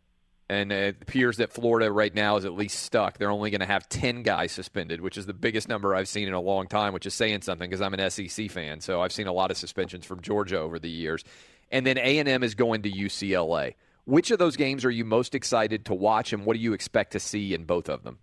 [0.48, 3.18] and it appears that Florida right now is at least stuck.
[3.18, 6.29] They're only going to have ten guys suspended, which is the biggest number I've seen
[6.29, 8.81] in a long time, which is saying something because I'm an SEC fan.
[8.81, 11.25] So I've seen a lot of suspensions from Georgia over the years.
[11.70, 13.75] And then A and M is going to UCLA.
[14.05, 17.12] Which of those games are you most excited to watch, and what do you expect
[17.12, 18.18] to see in both of them?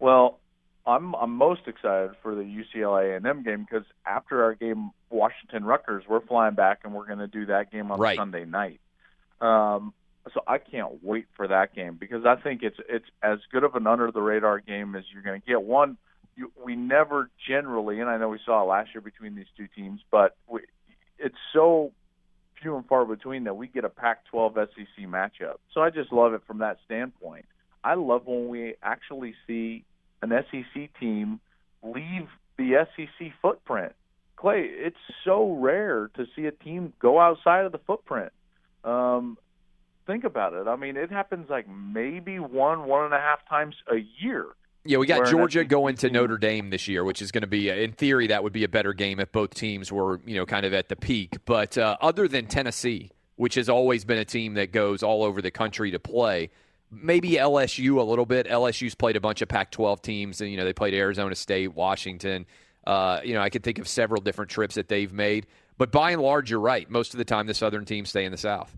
[0.00, 0.40] Well,
[0.86, 6.04] I'm I'm most excited for the UCLA A&M game because after our game Washington Rutgers,
[6.08, 8.16] we're flying back and we're going to do that game on Right.
[8.16, 8.80] Sunday night.
[9.40, 9.92] Um,
[10.34, 13.74] so I can't wait for that game because I think it's it's as good of
[13.74, 15.62] an under the radar game as you're going to get.
[15.62, 15.96] One,
[16.36, 19.68] you, we never generally, and I know we saw it last year between these two
[19.74, 20.60] teams, but we,
[21.18, 21.92] it's so
[22.60, 25.56] few and far between that we get a Pac-12 SEC matchup.
[25.72, 27.46] So I just love it from that standpoint.
[27.82, 29.84] I love when we actually see
[30.22, 31.40] an SEC team
[31.82, 32.28] leave
[32.58, 33.92] the SEC footprint.
[34.36, 38.32] Clay, it's so rare to see a team go outside of the footprint.
[38.84, 39.36] Um,
[40.06, 40.66] think about it.
[40.66, 44.46] I mean, it happens like maybe one, one and a half times a year.
[44.84, 47.68] Yeah, we got Georgia going to Notre Dame this year, which is going to be,
[47.68, 50.64] in theory, that would be a better game if both teams were, you know, kind
[50.64, 51.36] of at the peak.
[51.44, 55.42] But uh, other than Tennessee, which has always been a team that goes all over
[55.42, 56.48] the country to play,
[56.90, 58.46] maybe LSU a little bit.
[58.46, 62.46] LSU's played a bunch of Pac-12 teams, and you know they played Arizona State, Washington.
[62.86, 65.46] Uh, you know, I could think of several different trips that they've made.
[65.78, 66.88] But by and large, you're right.
[66.90, 68.76] Most of the time, the Southern teams stay in the South.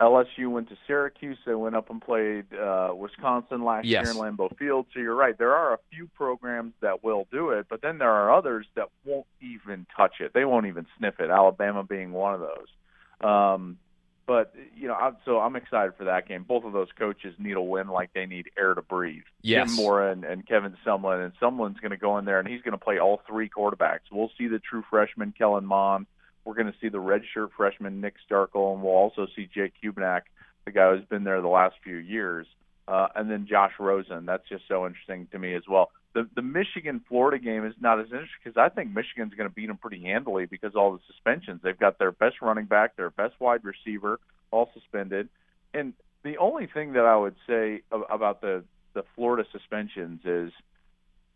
[0.00, 1.38] LSU went to Syracuse.
[1.44, 4.04] They went up and played uh, Wisconsin last Yes.
[4.04, 4.86] year in Lambeau Field.
[4.94, 5.36] So you're right.
[5.36, 8.88] There are a few programs that will do it, but then there are others that
[9.04, 10.32] won't even touch it.
[10.34, 11.30] They won't even sniff it.
[11.30, 13.28] Alabama being one of those.
[13.28, 13.78] Um,
[14.28, 16.44] but you know, I'm, so I'm excited for that game.
[16.46, 19.22] Both of those coaches need a win like they need air to breathe.
[19.40, 19.68] Yes.
[19.68, 22.60] Jim Mora and, and Kevin Sumlin, and Sumlin's going to go in there and he's
[22.60, 24.00] going to play all three quarterbacks.
[24.12, 26.06] We'll see the true freshman Kellen Mond.
[26.44, 30.22] We're going to see the redshirt freshman Nick Starkel, and we'll also see Jake Hubenak,
[30.66, 32.46] the guy who's been there the last few years,
[32.86, 34.26] uh, and then Josh Rosen.
[34.26, 35.90] That's just so interesting to me as well.
[36.18, 39.54] The the Michigan Florida game is not as interesting because I think Michigan's going to
[39.54, 41.60] beat them pretty handily because all the suspensions.
[41.62, 44.18] They've got their best running back, their best wide receiver,
[44.50, 45.28] all suspended,
[45.72, 45.92] and
[46.24, 50.50] the only thing that I would say about the the Florida suspensions is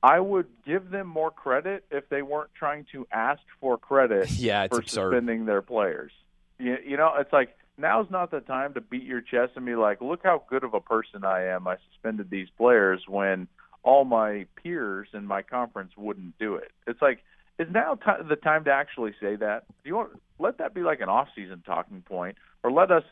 [0.02, 4.66] I would give them more credit if they weren't trying to ask for credit Yeah,
[4.66, 5.12] for absurd.
[5.12, 6.10] suspending their players.
[6.58, 9.76] You, you know, it's like now's not the time to beat your chest and be
[9.76, 11.68] like, "Look how good of a person I am.
[11.68, 13.46] I suspended these players when
[13.82, 17.22] all my peers in my conference wouldn't do it." It's like
[17.58, 19.64] is now t- the time to actually say that?
[19.82, 23.04] Do you want let that be like an off-season talking point, or let us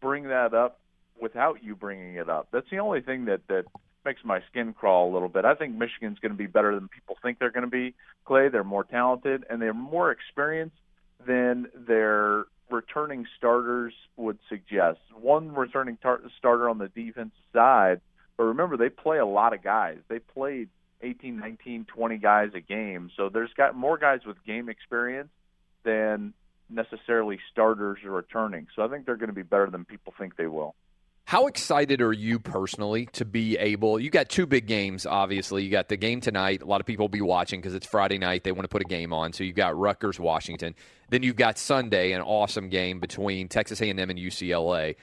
[0.00, 0.80] bring that up
[1.20, 2.48] without you bringing it up?
[2.52, 3.64] That's the only thing that that
[4.04, 5.44] makes my skin crawl a little bit.
[5.44, 7.94] I think Michigan's going to be better than people think they're going to be.
[8.24, 10.76] Clay, they're more talented and they're more experienced
[11.24, 14.98] than their returning starters would suggest.
[15.20, 18.00] One returning tar- starter on the defense side,
[18.36, 19.98] but remember they play a lot of guys.
[20.08, 20.68] They played
[21.02, 23.10] 18, 19, 20 guys a game.
[23.16, 25.30] So there's got more guys with game experience
[25.84, 26.32] than
[26.70, 28.66] necessarily starters are returning.
[28.74, 30.74] So I think they're going to be better than people think they will.
[31.24, 33.98] How excited are you personally to be able?
[33.98, 35.62] You got two big games, obviously.
[35.62, 36.62] You got the game tonight.
[36.62, 38.44] A lot of people will be watching because it's Friday night.
[38.44, 39.32] They want to put a game on.
[39.32, 40.74] So you've got Rutgers, Washington.
[41.10, 44.96] Then you've got Sunday, an awesome game between Texas A&M and UCLA.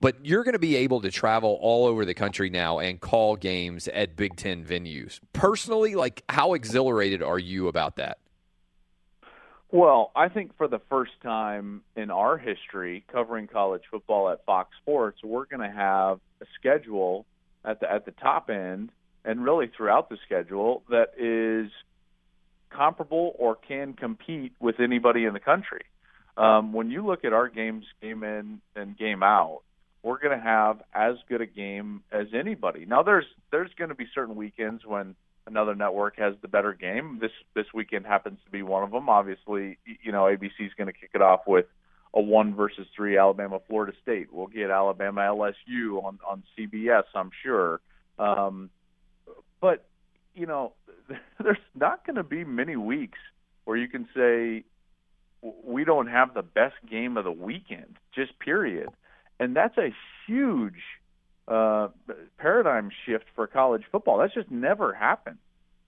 [0.00, 3.36] But you're going to be able to travel all over the country now and call
[3.36, 5.20] games at Big Ten venues.
[5.32, 8.18] Personally, like how exhilarated are you about that?
[9.70, 14.70] Well, I think for the first time in our history covering college football at Fox
[14.80, 17.26] Sports, we're going to have a schedule
[17.64, 18.90] at the at the top end
[19.24, 21.70] and really throughout the schedule that is
[22.70, 25.84] comparable or can compete with anybody in the country.
[26.36, 29.62] Um, when you look at our games, game in and game out,
[30.06, 32.86] we're going to have as good a game as anybody.
[32.86, 35.16] Now, there's there's going to be certain weekends when
[35.48, 37.18] another network has the better game.
[37.20, 39.08] This this weekend happens to be one of them.
[39.08, 41.66] Obviously, you know ABC is going to kick it off with
[42.14, 44.32] a one versus three Alabama Florida State.
[44.32, 47.80] We'll get Alabama LSU on on CBS, I'm sure.
[48.16, 48.70] Um,
[49.60, 49.86] but
[50.36, 50.74] you know,
[51.42, 53.18] there's not going to be many weeks
[53.64, 54.62] where you can say
[55.64, 58.88] we don't have the best game of the weekend, just period.
[59.38, 59.90] And that's a
[60.26, 60.82] huge
[61.48, 61.88] uh,
[62.38, 64.18] paradigm shift for college football.
[64.18, 65.38] That's just never happened,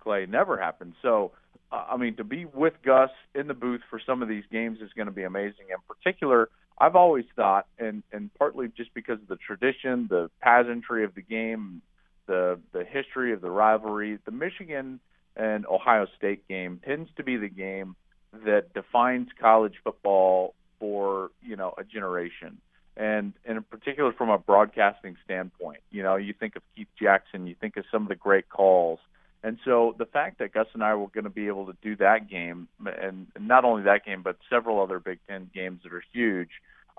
[0.01, 0.27] Clay.
[0.27, 0.95] Never happened.
[1.03, 1.33] So,
[1.73, 4.79] uh, I mean, to be with Gus in the booth for some of these games
[4.81, 5.67] is going to be amazing.
[5.71, 11.05] In particular, I've always thought, and and partly just because of the tradition, the pageantry
[11.05, 11.83] of the game,
[12.27, 15.01] the the history of the rivalry, the Michigan
[15.35, 17.97] and Ohio State game tends to be the game
[18.45, 22.59] that defines college football for you know a generation
[22.99, 25.81] and, and in particular from a broadcasting standpoint.
[25.91, 28.99] You know, you think of Keith Jackson, you think of some of the great calls.
[29.45, 31.95] And so the fact that Gus and I were going to be able to do
[31.97, 36.03] that game, and not only that game, but several other Big Ten games that are
[36.13, 36.51] huge,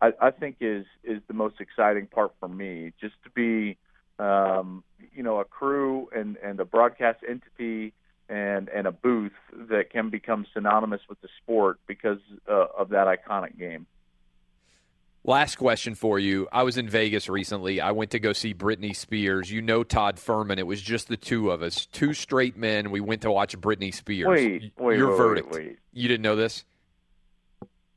[0.01, 2.93] I, I think is is the most exciting part for me.
[3.01, 3.77] Just to be,
[4.19, 7.93] um, you know, a crew and and a broadcast entity
[8.29, 9.33] and and a booth
[9.69, 13.85] that can become synonymous with the sport because uh, of that iconic game.
[15.29, 16.47] Last question for you.
[16.51, 17.79] I was in Vegas recently.
[17.79, 19.51] I went to go see Britney Spears.
[19.51, 20.57] You know Todd Fuhrman.
[20.57, 22.89] It was just the two of us, two straight men.
[22.89, 24.27] We went to watch Britney Spears.
[24.27, 25.51] Wait, wait, Your wait, verdict.
[25.51, 25.77] wait, wait.
[25.93, 26.65] You didn't know this?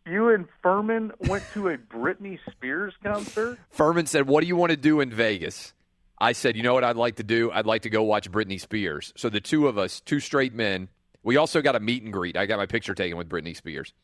[0.06, 3.58] You and Fuhrman went to a Britney Spears concert?
[3.74, 5.72] Fuhrman said, "What do you want to do in Vegas?"
[6.18, 7.50] I said, "You know what I'd like to do?
[7.50, 10.90] I'd like to go watch Britney Spears." So the two of us, two straight men,
[11.22, 12.36] we also got a meet and greet.
[12.36, 13.94] I got my picture taken with Britney Spears.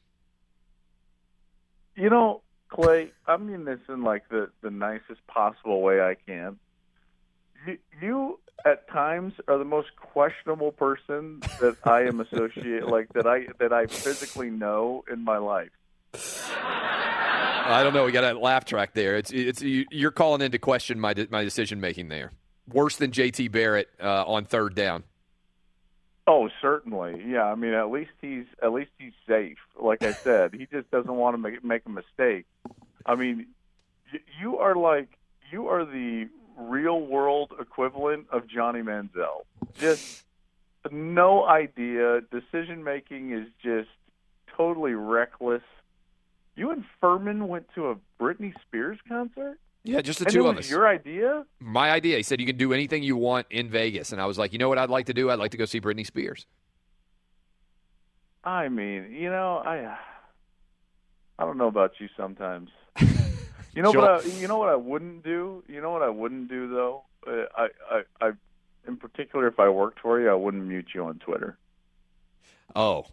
[1.95, 6.59] You know, Clay, I mean this in like the the nicest possible way I can.
[8.01, 13.47] You, at times are the most questionable person that I am associate like that I
[13.59, 15.71] that I physically know in my life.
[16.15, 18.05] I don't know.
[18.05, 19.17] We got a laugh track there.
[19.17, 22.33] It's it's you- you're calling into question my my decision making there.
[22.73, 25.05] Worse than JT Barrett uh, on third down.
[26.31, 27.25] Oh, certainly.
[27.27, 29.57] Yeah, I mean, at least he's at least he's safe.
[29.81, 32.45] Like I said, he just doesn't want to make make a mistake.
[33.07, 33.47] I mean,
[34.39, 35.09] you are like
[35.51, 39.47] you are the real world equivalent of Johnny Manziel.
[39.79, 40.03] Just
[40.91, 42.21] no idea.
[42.31, 43.89] Decision making is just
[44.55, 45.63] totally reckless.
[46.57, 49.59] You and Fuhrman went to a Britney Spears concert?
[49.89, 50.71] Yeah, just the and two of us.
[50.71, 51.45] Your idea?
[51.61, 52.19] My idea.
[52.19, 54.59] He said you can do anything you want in Vegas, and I was like, you
[54.59, 55.31] know what I'd like to do?
[55.31, 56.47] I'd like to go see Britney Spears.
[58.45, 59.97] I mean, you know, I
[61.39, 62.71] I don't know about you sometimes.
[63.75, 64.01] You know Sure.
[64.01, 64.25] what?
[64.25, 65.63] I, you know what I wouldn't do.
[65.69, 67.05] You know what I wouldn't do though.
[67.25, 68.31] Uh, I, I, I,
[68.89, 71.57] in particular, if I worked for you, I wouldn't mute you on Twitter.
[72.75, 73.07] Oh,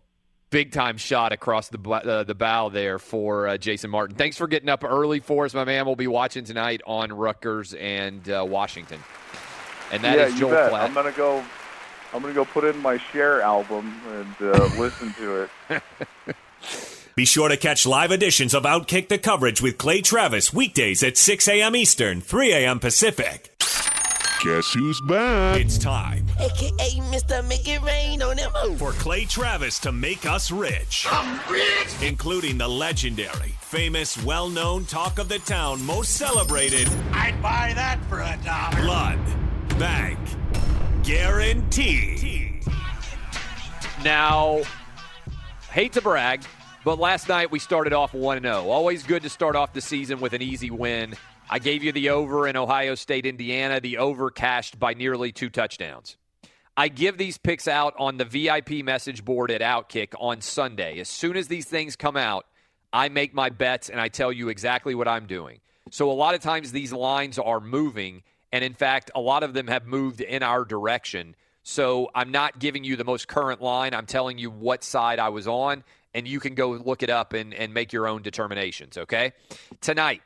[0.49, 4.15] big time shot across the uh, the bow there for uh, Jason Martin.
[4.15, 5.85] Thanks for getting up early for us, my man.
[5.85, 8.99] We'll be watching tonight on Rutgers and uh, Washington,
[9.91, 10.71] and that yeah, is you Joel bet.
[10.71, 10.81] Klatt.
[10.83, 11.43] I'm gonna go.
[12.13, 15.85] I'm gonna go put in my share album and uh, listen to it.
[17.15, 21.15] Be sure to catch live editions of Outkick the coverage with Clay Travis weekdays at
[21.15, 21.73] 6 a.m.
[21.73, 22.79] Eastern, 3 a.m.
[22.79, 23.54] Pacific.
[24.41, 25.59] Guess who's back?
[25.59, 27.47] It's time AKA Mr.
[27.47, 28.51] Make It Rain on them.
[28.77, 31.07] for Clay Travis to make us rich.
[31.09, 31.87] I'm rich.
[32.03, 38.03] Including the legendary, famous, well known talk of the town most celebrated I'd buy that
[38.05, 38.81] for a dollar.
[38.81, 40.19] Blood Bank
[41.03, 42.61] Guarantee.
[44.03, 44.61] Now,
[45.71, 46.43] hate to brag,
[46.83, 48.69] but last night we started off 1 0.
[48.69, 51.15] Always good to start off the season with an easy win.
[51.49, 53.79] I gave you the over in Ohio State, Indiana.
[53.79, 56.17] The over cashed by nearly two touchdowns.
[56.77, 60.99] I give these picks out on the VIP message board at Outkick on Sunday.
[60.99, 62.45] As soon as these things come out,
[62.91, 65.59] I make my bets and I tell you exactly what I'm doing.
[65.91, 69.53] So a lot of times these lines are moving, and in fact, a lot of
[69.53, 71.35] them have moved in our direction.
[71.63, 73.93] So I'm not giving you the most current line.
[73.93, 75.83] I'm telling you what side I was on,
[76.13, 79.33] and you can go look it up and, and make your own determinations, okay?
[79.79, 80.21] Tonight,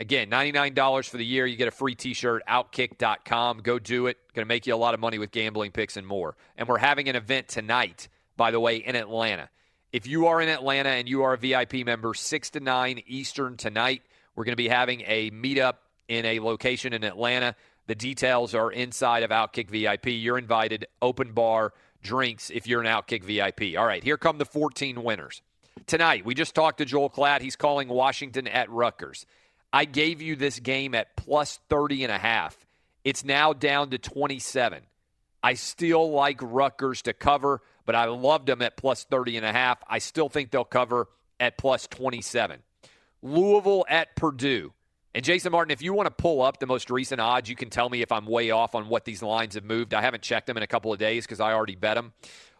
[0.00, 1.46] again, $99 for the year.
[1.46, 3.58] You get a free t shirt, outkick.com.
[3.58, 4.16] Go do it.
[4.34, 6.36] Going to make you a lot of money with gambling picks and more.
[6.56, 9.50] And we're having an event tonight, by the way, in Atlanta.
[9.92, 13.56] If you are in Atlanta and you are a VIP member, 6 to 9 Eastern
[13.56, 14.02] tonight,
[14.34, 15.74] we're going to be having a meetup
[16.08, 17.54] in a location in Atlanta.
[17.86, 20.06] The details are inside of Outkick VIP.
[20.06, 21.72] You're invited, open bar,
[22.02, 23.76] drinks if you're an Outkick VIP.
[23.76, 25.42] All right, here come the 14 winners.
[25.86, 27.40] Tonight, we just talked to Joel Klatt.
[27.40, 29.26] He's calling Washington at Rutgers.
[29.72, 32.56] I gave you this game at plus 30 and a half.
[33.04, 34.82] It's now down to 27.
[35.42, 39.52] I still like Rutgers to cover, but I loved them at plus 30 and a
[39.52, 39.78] half.
[39.88, 41.08] I still think they'll cover
[41.38, 42.60] at plus 27.
[43.22, 44.72] Louisville at Purdue.
[45.14, 47.70] And Jason Martin, if you want to pull up the most recent odds, you can
[47.70, 49.92] tell me if I'm way off on what these lines have moved.
[49.92, 52.12] I haven't checked them in a couple of days because I already bet them.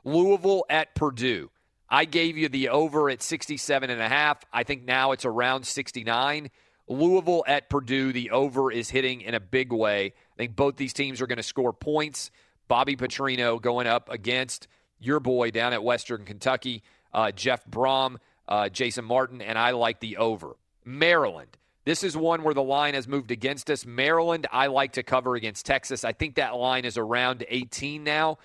[0.04, 1.50] Louisville at Purdue.
[1.88, 4.44] I gave you the over at 67 and a half.
[4.52, 6.50] I think now it's around 69.
[6.90, 10.06] Louisville at Purdue, the over is hitting in a big way.
[10.06, 12.32] I think both these teams are going to score points.
[12.66, 14.66] Bobby Petrino going up against
[14.98, 16.82] your boy down at Western Kentucky,
[17.14, 18.16] uh, Jeff Brohm,
[18.48, 20.56] uh, Jason Martin, and I like the over.
[20.84, 21.56] Maryland.
[21.84, 23.86] This is one where the line has moved against us.
[23.86, 26.04] Maryland, I like to cover against Texas.
[26.04, 28.38] I think that line is around 18 now.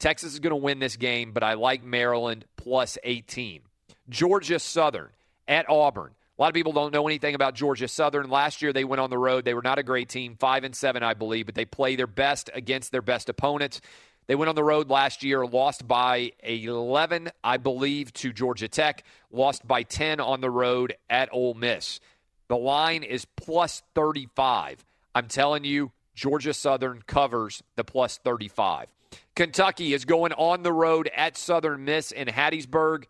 [0.00, 3.62] Texas is going to win this game, but I like Maryland plus 18.
[4.08, 5.10] Georgia Southern
[5.46, 6.10] at Auburn.
[6.42, 8.28] A lot of people don't know anything about Georgia Southern.
[8.28, 9.44] Last year they went on the road.
[9.44, 12.08] They were not a great team, 5 and 7 I believe, but they play their
[12.08, 13.80] best against their best opponents.
[14.26, 19.04] They went on the road last year, lost by 11, I believe, to Georgia Tech,
[19.30, 22.00] lost by 10 on the road at Ole Miss.
[22.48, 24.84] The line is plus 35.
[25.14, 28.88] I'm telling you, Georgia Southern covers the plus 35.
[29.36, 33.04] Kentucky is going on the road at Southern Miss in Hattiesburg.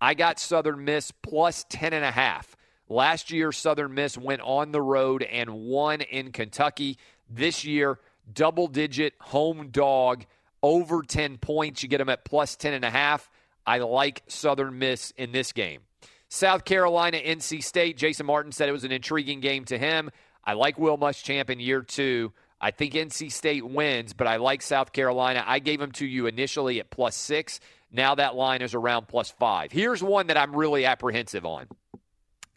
[0.00, 2.56] I got Southern Miss plus 10 and a half.
[2.88, 6.98] Last year, Southern Miss went on the road and won in Kentucky.
[7.30, 7.98] This year,
[8.32, 10.24] double digit home dog,
[10.62, 11.82] over 10 points.
[11.82, 13.30] You get them at plus 10 and a half.
[13.66, 15.80] I like Southern Miss in this game.
[16.28, 17.96] South Carolina, NC State.
[17.96, 20.10] Jason Martin said it was an intriguing game to him.
[20.44, 22.32] I like Will Muschamp in year two.
[22.60, 25.44] I think NC State wins, but I like South Carolina.
[25.46, 27.60] I gave them to you initially at plus six.
[27.90, 29.72] Now that line is around plus five.
[29.72, 31.66] Here's one that I'm really apprehensive on.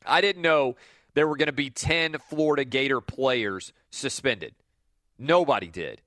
[0.08, 0.76] I didn't know
[1.14, 4.54] there were going to be 10 Florida Gator players suspended.
[5.18, 6.02] Nobody did.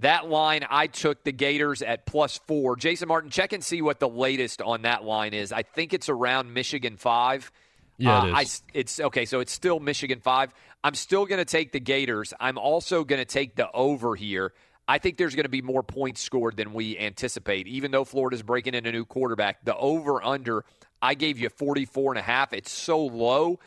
[0.00, 2.74] That line, I took the Gators at plus four.
[2.76, 5.52] Jason Martin, check and see what the latest on that line is.
[5.52, 7.52] I think it's around Michigan five.
[7.98, 9.26] Yeah, Uh, it I, it's okay.
[9.26, 10.54] So it's still Michigan five.
[10.82, 12.32] I'm still going to take the Gators.
[12.40, 14.54] I'm also going to take the over here.
[14.88, 17.68] I think there's going to be more points scored than we anticipate.
[17.68, 20.64] Even though Florida's breaking in a new quarterback, the over under
[21.02, 22.52] I gave you 44 and a half.
[22.52, 23.58] It's so low.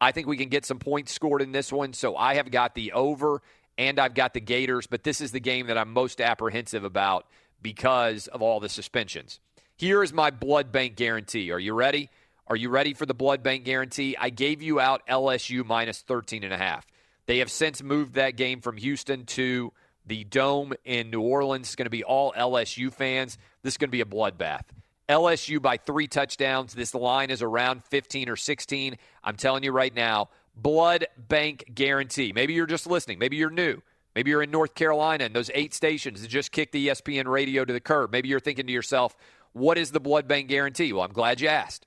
[0.00, 1.92] I think we can get some points scored in this one.
[1.92, 3.42] So I have got the over
[3.76, 7.26] and I've got the Gators, but this is the game that I'm most apprehensive about
[7.62, 9.40] because of all the suspensions.
[9.76, 11.50] Here is my blood bank guarantee.
[11.52, 12.10] Are you ready?
[12.46, 14.16] Are you ready for the blood bank guarantee?
[14.18, 16.86] I gave you out LSU minus 13 and a half.
[17.26, 19.72] They have since moved that game from Houston to
[20.04, 21.68] the Dome in New Orleans.
[21.68, 23.38] It's going to be all LSU fans.
[23.62, 24.64] This is going to be a bloodbath.
[25.10, 26.72] LSU by three touchdowns.
[26.72, 28.96] This line is around 15 or 16.
[29.24, 32.32] I'm telling you right now, blood bank guarantee.
[32.32, 33.18] Maybe you're just listening.
[33.18, 33.82] Maybe you're new.
[34.14, 37.64] Maybe you're in North Carolina and those eight stations that just kicked the ESPN radio
[37.64, 38.12] to the curb.
[38.12, 39.16] Maybe you're thinking to yourself,
[39.52, 40.92] what is the blood bank guarantee?
[40.92, 41.86] Well, I'm glad you asked.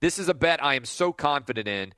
[0.00, 1.94] This is a bet I am so confident in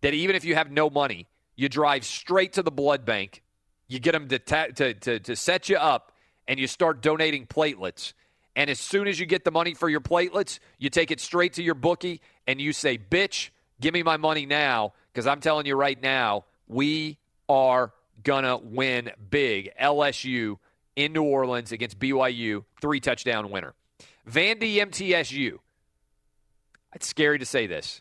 [0.00, 3.42] that even if you have no money, you drive straight to the blood bank,
[3.86, 6.12] you get them to, ta- to, to, to set you up,
[6.48, 8.12] and you start donating platelets.
[8.56, 11.52] And as soon as you get the money for your platelets, you take it straight
[11.52, 13.50] to your bookie and you say, bitch,
[13.80, 14.94] give me my money now.
[15.12, 17.18] Because I'm telling you right now, we
[17.50, 17.92] are
[18.22, 19.70] going to win big.
[19.80, 20.56] LSU
[20.96, 23.74] in New Orleans against BYU, three touchdown winner.
[24.28, 25.58] Vandy MTSU.
[26.94, 28.00] It's scary to say this,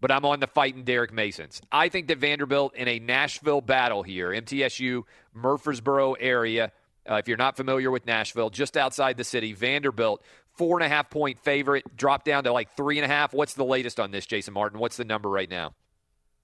[0.00, 1.60] but I'm on the fighting Derek Masons.
[1.72, 5.02] I think that Vanderbilt in a Nashville battle here, MTSU,
[5.34, 6.70] Murfreesboro area,
[7.08, 10.22] uh, if you're not familiar with Nashville, just outside the city, Vanderbilt,
[10.54, 13.32] four and a half point favorite, dropped down to like three and a half.
[13.32, 14.78] What's the latest on this, Jason Martin?
[14.78, 15.74] What's the number right now?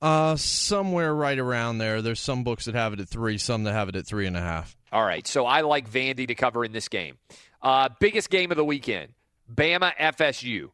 [0.00, 2.02] Uh, somewhere right around there.
[2.02, 4.36] There's some books that have it at three, some that have it at three and
[4.36, 4.76] a half.
[4.90, 7.18] All right, so I like Vandy to cover in this game.
[7.62, 9.12] Uh, biggest game of the weekend,
[9.52, 10.70] Bama FSU.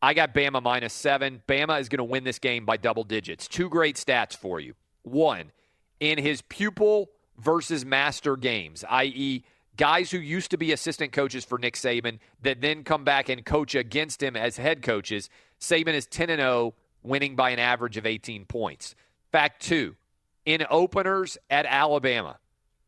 [0.00, 1.42] I got Bama minus seven.
[1.46, 3.48] Bama is going to win this game by double digits.
[3.48, 4.74] Two great stats for you.
[5.02, 5.50] One,
[5.98, 7.10] in his pupil
[7.40, 9.44] versus master games, i.e.,
[9.76, 13.44] guys who used to be assistant coaches for Nick Saban that then come back and
[13.44, 15.30] coach against him as head coaches.
[15.58, 18.94] Saban is 10 and 0, winning by an average of 18 points.
[19.32, 19.96] Fact two,
[20.44, 22.38] in openers at Alabama,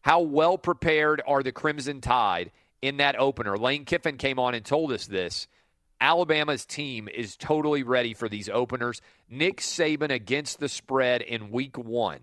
[0.02, 2.50] how well prepared are the Crimson Tide
[2.82, 3.56] in that opener?
[3.56, 5.48] Lane Kiffin came on and told us this.
[6.00, 9.00] Alabama's team is totally ready for these openers.
[9.30, 12.20] Nick Saban against the spread in week one.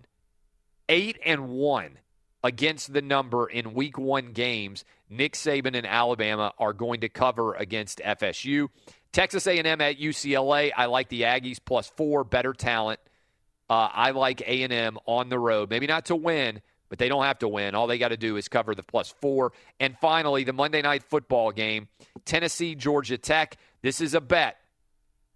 [0.88, 1.98] Eight and one
[2.42, 4.84] against the number in week one games.
[5.08, 8.68] Nick Saban and Alabama are going to cover against FSU.
[9.12, 10.70] Texas A&M at UCLA.
[10.76, 13.00] I like the Aggies plus four, better talent.
[13.68, 15.70] Uh, I like A&M on the road.
[15.70, 17.74] Maybe not to win, but they don't have to win.
[17.74, 19.52] All they got to do is cover the plus four.
[19.78, 21.88] And finally, the Monday night football game,
[22.24, 23.56] Tennessee, Georgia Tech.
[23.82, 24.56] This is a bet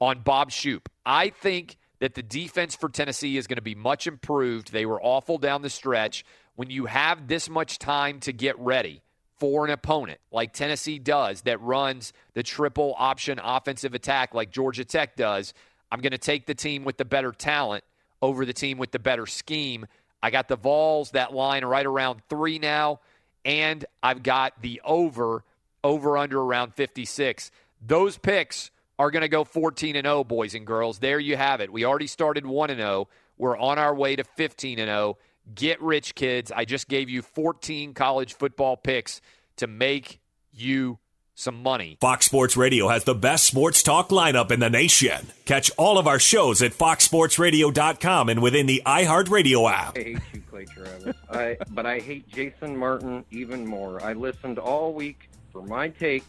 [0.01, 0.89] on Bob Shoop.
[1.05, 4.73] I think that the defense for Tennessee is going to be much improved.
[4.73, 6.25] They were awful down the stretch.
[6.57, 9.03] When you have this much time to get ready
[9.39, 14.85] for an opponent like Tennessee does that runs the triple option offensive attack like Georgia
[14.85, 15.53] Tech does,
[15.91, 17.85] I'm going to take the team with the better talent
[18.23, 19.87] over the team with the better scheme.
[20.23, 23.01] I got the Vols, that line right around three now,
[23.45, 25.45] and I've got the over,
[25.83, 27.51] over under around 56.
[27.87, 31.01] Those picks are going to go 14 and 0, boys and girls.
[31.01, 31.73] There you have it.
[31.73, 33.09] We already started 1 and 0.
[33.37, 35.19] We're on our way to 15 and 0.
[35.53, 36.51] Get rich, kids.
[36.51, 39.21] I just gave you 14 college football picks
[39.57, 40.21] to make
[40.53, 40.99] you
[41.35, 41.99] some money.
[42.01, 45.27] Fox Sports Radio has the best sports talk lineup in the nation.
[45.45, 49.99] Catch all of our shows at foxsportsradio.com and within the iHeartRadio app.
[49.99, 51.17] I hate you, Clay Travis.
[51.31, 54.03] I, but I hate Jason Martin even more.
[54.03, 56.25] I listened all week for my take,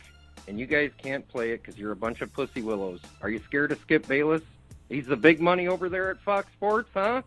[0.47, 3.01] and you guys can't play it because you're a bunch of pussy willows.
[3.21, 4.41] Are you scared of Skip Bayless?
[4.89, 7.21] He's the big money over there at Fox Sports, huh?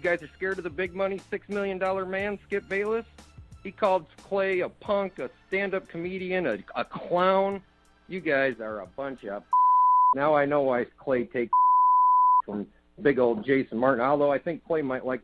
[0.00, 1.78] You guys are scared of the big money, $6 million
[2.10, 3.04] man, Skip Bayless?
[3.62, 7.60] He called Clay a punk, a stand up comedian, a, a clown.
[8.08, 9.42] You guys are a bunch of.
[10.16, 11.52] Now I know why Clay takes
[12.46, 12.66] from
[13.02, 15.20] big old Jason Martin, although I think Clay might like.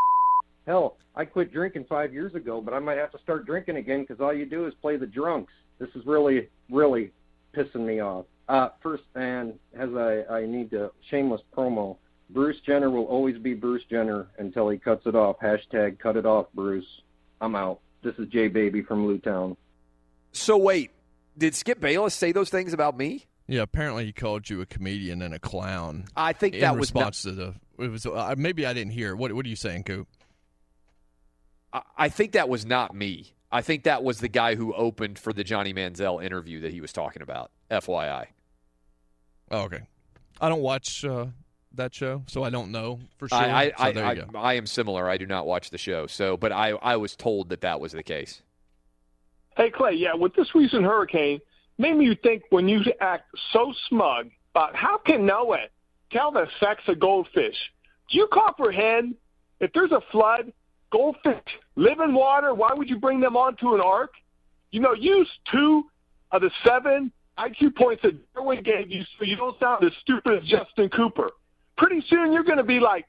[0.66, 4.00] Hell, I quit drinking five years ago, but I might have to start drinking again
[4.00, 5.52] because all you do is play the drunks.
[5.78, 7.12] This is really, really
[7.54, 8.24] pissing me off.
[8.48, 11.98] Uh, first, and as I, I need to shameless promo,
[12.30, 15.38] Bruce Jenner will always be Bruce Jenner until he cuts it off.
[15.40, 16.86] Hashtag cut it off, Bruce.
[17.40, 17.80] I'm out.
[18.02, 19.56] This is Jay Baby from Lewtown.
[20.32, 20.90] So wait,
[21.38, 23.26] did Skip Bayless say those things about me?
[23.48, 26.06] Yeah, apparently he called you a comedian and a clown.
[26.16, 27.54] I think in that was response to the.
[27.78, 29.14] It was uh, maybe I didn't hear.
[29.14, 30.08] What What are you saying, Coop?
[31.72, 33.34] I, I think that was not me.
[33.52, 36.80] I think that was the guy who opened for the Johnny Manziel interview that he
[36.80, 37.52] was talking about.
[37.70, 38.26] FYI.
[39.50, 39.82] Oh, okay.
[40.40, 41.26] I don't watch uh,
[41.76, 43.38] that show, so I don't know for sure.
[43.38, 44.38] I I, so there I, you go.
[44.38, 45.08] I, I am similar.
[45.08, 47.92] I do not watch the show, so but I I was told that that was
[47.92, 48.42] the case.
[49.56, 51.40] Hey, Clay, yeah, with this recent hurricane,
[51.78, 55.66] made me think when you act so smug about how can Noah
[56.12, 57.56] tell the sex of goldfish?
[58.10, 59.14] Do you comprehend
[59.60, 60.52] if there's a flood,
[60.90, 61.40] goldfish
[61.76, 64.12] live in water, why would you bring them onto an ark?
[64.70, 65.84] You know, use two
[66.32, 70.42] of the seven IQ points that Darwin gave you so you don't sound as stupid
[70.42, 71.30] as Justin Cooper.
[71.76, 73.06] Pretty soon you're going to be like,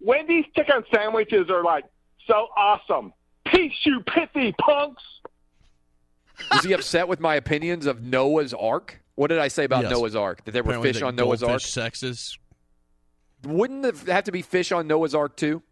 [0.00, 1.84] Wendy's chicken sandwiches are like
[2.26, 3.12] so awesome.
[3.46, 5.02] Peace, you pithy punks.
[6.54, 9.00] Is he upset with my opinions of Noah's Ark?
[9.14, 9.90] What did I say about Yes.
[9.92, 10.44] Noah's Ark?
[10.44, 11.50] That there were fish on Noah's Ark?
[11.50, 12.38] goldfish sexes.
[13.44, 15.62] Wouldn't it have to be fish on Noah's Ark too?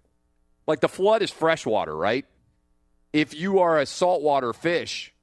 [0.66, 2.26] Like the flood is freshwater, right?
[3.12, 5.14] If you are a saltwater fish,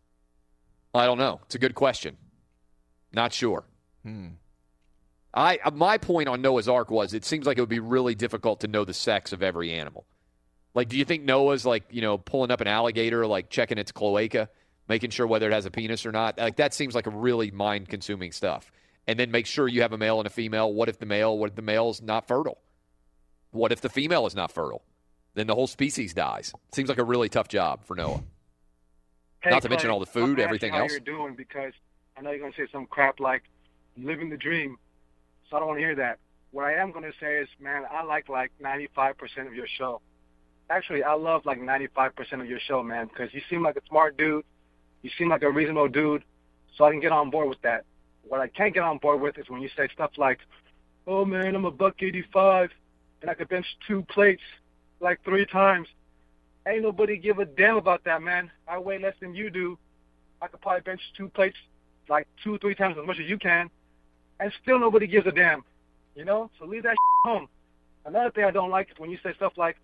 [0.93, 1.41] I don't know.
[1.45, 2.17] It's a good question.
[3.13, 3.65] Not sure.
[4.03, 4.29] Hmm.
[5.35, 8.15] I uh, my point on Noah's Ark was it seems like it would be really
[8.15, 10.05] difficult to know the sex of every animal.
[10.73, 13.91] Like, do you think Noah's like you know pulling up an alligator, like checking its
[13.91, 14.49] cloaca,
[14.87, 16.37] making sure whether it has a penis or not?
[16.37, 18.71] Like that seems like a really mind consuming stuff.
[19.07, 20.73] And then make sure you have a male and a female.
[20.73, 21.37] What if the male?
[21.37, 22.57] What if the male is not fertile?
[23.51, 24.83] What if the female is not fertile?
[25.35, 26.53] Then the whole species dies.
[26.71, 28.23] Seems like a really tough job for Noah.
[29.41, 30.91] Hey, Not to mention all the food, everything else.
[30.91, 31.73] you're doing because
[32.17, 33.43] I know you're going to say some crap like
[33.97, 34.77] living the dream.
[35.49, 36.19] So I don't want to hear that.
[36.51, 39.13] What I am going to say is, man, I like like 95%
[39.47, 40.01] of your show.
[40.69, 44.17] Actually, I love like 95% of your show, man, because you seem like a smart
[44.17, 44.45] dude.
[45.01, 46.23] You seem like a reasonable dude.
[46.77, 47.85] So I can get on board with that.
[48.23, 50.39] What I can't get on board with is when you say stuff like,
[51.05, 52.71] "Oh man, I'm a buck 85,
[53.21, 54.41] and I could bench two plates
[54.99, 55.87] like three times."
[56.67, 58.49] Ain't nobody give a damn about that, man.
[58.67, 59.77] I weigh less than you do.
[60.41, 61.57] I could probably bench two plates
[62.09, 63.69] like two, three times as much as you can,
[64.39, 65.63] and still nobody gives a damn.
[66.15, 66.49] You know?
[66.59, 67.47] So leave that home.
[68.05, 69.77] Another thing I don't like is when you say stuff like,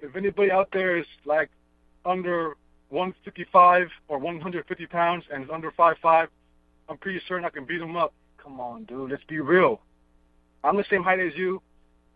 [0.00, 1.50] if anybody out there is like
[2.04, 2.56] under
[2.90, 6.28] 155 or 150 pounds and is under 5'5",
[6.88, 8.12] I'm pretty certain I can beat him up.
[8.36, 9.10] Come on, dude.
[9.10, 9.80] Let's be real.
[10.64, 11.62] I'm the same height as you,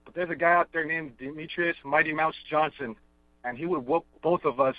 [0.04, 2.96] but there's a guy out there named Demetrius Mighty Mouse Johnson,
[3.44, 4.76] and he would whoop both of us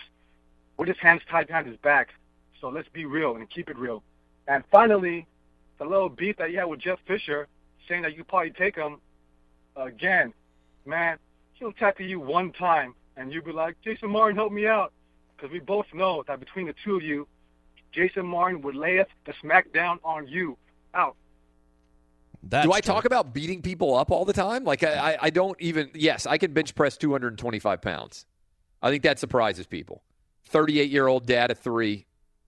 [0.77, 2.09] with his hands tied behind his back.
[2.61, 4.03] So let's be real and keep it real.
[4.47, 5.27] And finally,
[5.77, 7.47] the little beef that you had with Jeff Fisher,
[7.87, 8.97] saying that you probably take him
[9.75, 10.33] again,
[10.85, 11.17] man,
[11.53, 14.93] he'll tackle you one time, and you'll be like, Jason Martin, help me out.
[15.35, 17.27] Because we both know that between the two of you,
[17.91, 20.57] Jason Martin would lay the smack down on you.
[20.93, 21.15] Out.
[22.47, 24.63] Do I talk about beating people up all the time?
[24.63, 25.91] Like I, I, I don't even.
[25.93, 28.25] Yes, I can bench press 225 pounds.
[28.81, 30.01] I think that surprises people.
[30.45, 32.06] 38 year old dad of three.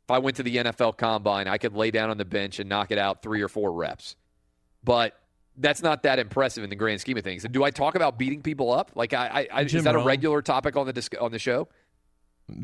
[0.10, 2.68] If I went to the NFL Combine, I could lay down on the bench and
[2.68, 4.16] knock it out three or four reps.
[4.84, 5.14] But
[5.55, 7.45] that's not that impressive in the grand scheme of things.
[7.45, 8.89] And do I talk about beating people up?
[8.95, 11.68] Like I, I, is that a regular topic on the disc, on the show?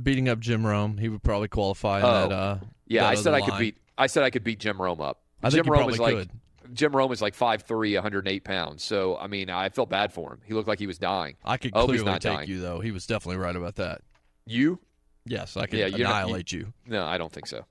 [0.01, 2.27] Beating up Jim Rome, he would probably qualify Oh.
[2.29, 2.31] that.
[2.35, 3.77] Uh, Yeah, that I said I could beat.
[3.95, 5.21] I said I could beat Jim Rome up.
[5.43, 6.31] I Jim Rome is like could.
[6.73, 8.83] Jim Rome is like 5'3", 108 pounds.
[8.83, 10.39] So I mean, I felt bad for him.
[10.45, 11.35] He looked like he was dying.
[11.45, 12.49] I could I hope he's clearly not take dying.
[12.49, 12.79] you though.
[12.79, 14.01] He was definitely right about that.
[14.47, 14.79] You?
[15.25, 16.71] Yes, I can Yeah, you're not- annihilate you.
[16.85, 17.65] No, I don't think so.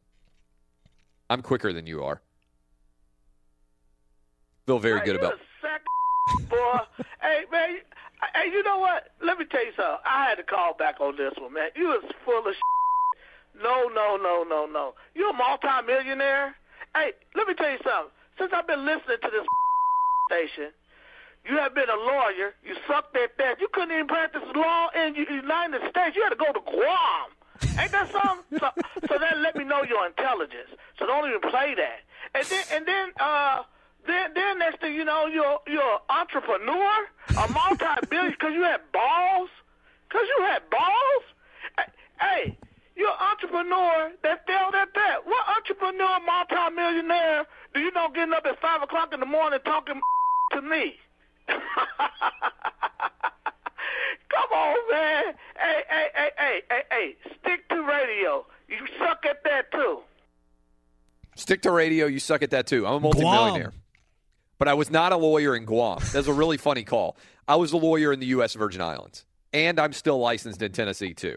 [1.30, 2.20] I'm quicker than you are.
[4.66, 5.34] Feel very good about.
[6.48, 6.78] boy.
[7.20, 7.76] hey man,
[8.34, 9.10] hey, you know what?
[9.22, 9.98] Let me tell you something.
[10.06, 11.70] I had to call back on this one, man.
[11.76, 12.54] You was full of.
[13.62, 14.94] No, no, no, no, no.
[15.14, 16.56] You're a multi-millionaire.
[16.92, 18.10] Hey, let me tell you something.
[18.36, 19.46] Since I've been listening to this
[20.28, 20.74] station,
[21.48, 22.58] you have been a lawyer.
[22.66, 23.60] You sucked at that.
[23.60, 26.16] You couldn't even practice law in the United States.
[26.16, 27.30] You had to go to Guam.
[27.78, 28.58] Ain't that something?
[28.58, 28.68] so,
[29.08, 30.70] so that let me know your intelligence.
[30.98, 32.00] So don't even play that.
[32.34, 33.62] And then, and then, uh,
[34.06, 37.06] then, then next thing you know, you're you're an entrepreneur,
[37.38, 39.50] a multi-billion, because you had balls.
[40.08, 41.24] Because you had balls.
[42.20, 42.56] Hey,
[42.96, 45.26] you're an entrepreneur that failed at that.
[45.26, 50.00] What entrepreneur, multi-millionaire, do you know getting up at five o'clock in the morning talking
[50.52, 50.96] to me?
[54.30, 55.34] Come on, man.
[55.58, 57.16] Hey, hey, hey, hey, hey, hey.
[57.40, 58.46] Stick to radio.
[58.68, 60.00] You suck at that too.
[61.36, 62.06] Stick to radio.
[62.06, 62.86] You suck at that too.
[62.86, 63.72] I'm a multimillionaire.
[64.58, 65.98] But I was not a lawyer in Guam.
[66.12, 67.16] That's a really funny call.
[67.46, 68.54] I was a lawyer in the U.S.
[68.54, 71.36] Virgin Islands, and I'm still licensed in Tennessee too.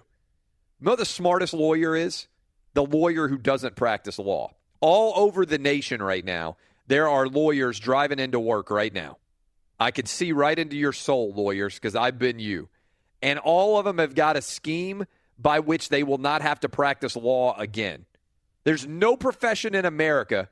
[0.80, 2.28] You know the smartest lawyer is?
[2.74, 4.52] The lawyer who doesn't practice law.
[4.80, 9.18] All over the nation right now, there are lawyers driving into work right now.
[9.80, 12.70] I can see right into your soul, lawyers, because I've been you.
[13.22, 15.06] And all of them have got a scheme
[15.40, 18.06] by which they will not have to practice law again.
[18.64, 20.50] There's no profession in America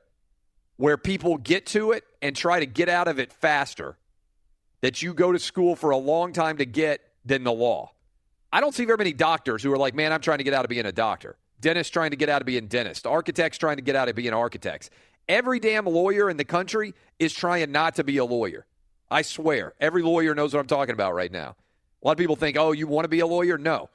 [0.76, 3.96] where people get to it and try to get out of it faster
[4.80, 7.92] that you go to school for a long time to get than the law.
[8.52, 10.64] I don't see very many doctors who are like, man, I'm trying to get out
[10.64, 11.36] of being a doctor.
[11.60, 13.06] Dentists trying to get out of being dentists.
[13.06, 14.90] Architects trying to get out of being architects.
[15.28, 18.66] Every damn lawyer in the country is trying not to be a lawyer.
[19.10, 19.74] I swear.
[19.80, 21.56] Every lawyer knows what I'm talking about right now.
[22.06, 23.58] A lot of people think, oh, you want to be a lawyer?
[23.58, 23.90] No.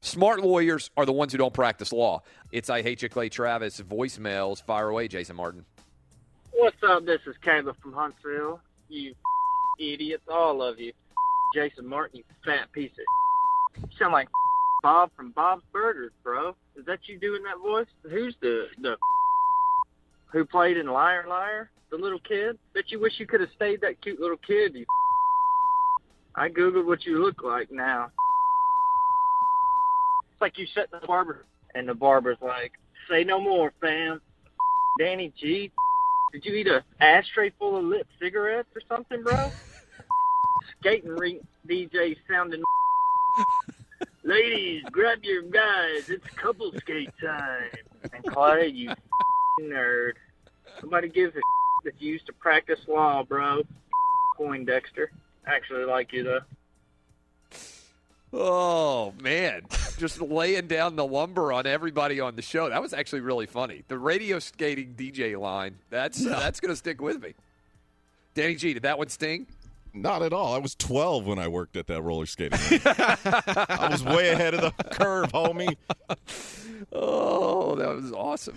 [0.00, 2.22] Smart lawyers are the ones who don't practice law.
[2.52, 3.80] It's I Hate You, Clay Travis.
[3.80, 4.62] Voicemails.
[4.62, 5.64] Fire away, Jason Martin.
[6.52, 7.04] What's up?
[7.06, 8.60] This is Caleb from Huntsville.
[8.88, 9.16] You
[9.80, 10.92] idiots, all of you.
[11.52, 13.82] Jason Martin, you fat piece of.
[13.82, 14.28] You sound like
[14.84, 16.54] Bob from Bob's Burgers, bro.
[16.76, 17.88] Is that you doing that voice?
[18.08, 18.96] Who's the the
[20.30, 21.72] who played in Liar Liar?
[21.90, 22.56] The little kid?
[22.72, 24.76] Bet you wish you could have stayed that cute little kid.
[24.76, 24.86] You.
[26.36, 28.10] I googled what you look like now.
[30.32, 32.72] It's like you in the barber, and the barber's like,
[33.08, 34.20] "Say no more, fam."
[34.98, 35.70] Danny G,
[36.32, 39.50] did you eat a ashtray full of lit cigarettes or something, bro?
[40.78, 42.62] Skating rink DJ sounding.
[44.22, 46.08] Ladies, grab your guys.
[46.08, 47.70] It's couple skate time.
[48.12, 48.90] And Clay, you
[49.62, 50.12] nerd.
[50.80, 51.40] Somebody gives a
[51.84, 53.62] that you used to practice law, bro.
[54.36, 55.10] Poindexter.
[55.50, 56.40] Actually like you though.
[58.32, 59.62] Oh man,
[59.98, 62.68] just laying down the lumber on everybody on the show.
[62.68, 63.82] That was actually really funny.
[63.88, 65.76] The radio skating DJ line.
[65.90, 67.34] That's uh, that's going to stick with me.
[68.34, 69.48] Danny G, did that one sting?
[69.92, 70.54] Not at all.
[70.54, 72.60] I was 12 when I worked at that roller skating.
[72.84, 75.76] I was way ahead of the curve, homie.
[76.92, 78.56] Oh, that was awesome.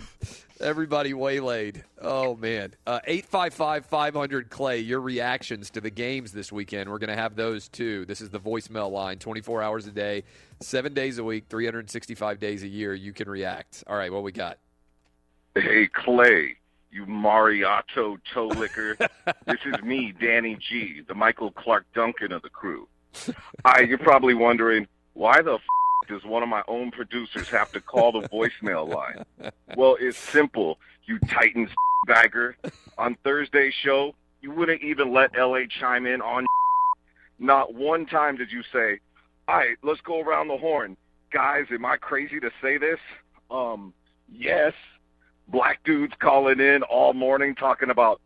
[0.60, 1.84] Everybody waylaid.
[2.00, 2.74] Oh, man.
[2.86, 6.90] Uh, 855 500 Clay, your reactions to the games this weekend.
[6.90, 8.04] We're going to have those too.
[8.06, 10.24] This is the voicemail line 24 hours a day,
[10.60, 12.94] seven days a week, 365 days a year.
[12.94, 13.84] You can react.
[13.86, 14.58] All right, what we got?
[15.54, 16.56] Hey, Clay,
[16.90, 18.96] you Mariota toe licker.
[19.46, 22.88] this is me, Danny G, the Michael Clarke Duncan of the crew.
[23.64, 25.60] I, you're probably wondering, why the f-
[26.06, 29.24] does one of my own producers have to call the voicemail line?
[29.76, 31.70] Well, it's simple, you Titans
[32.06, 32.56] bagger.
[32.98, 36.46] On Thursday's show, you wouldn't even let LA chime in on
[37.38, 39.00] not one time did you say,
[39.48, 40.96] all right, let's go around the horn.
[41.32, 43.00] Guys, am I crazy to say this?
[43.50, 43.92] Um,
[44.32, 44.72] yes.
[45.48, 48.20] Black dudes calling in all morning talking about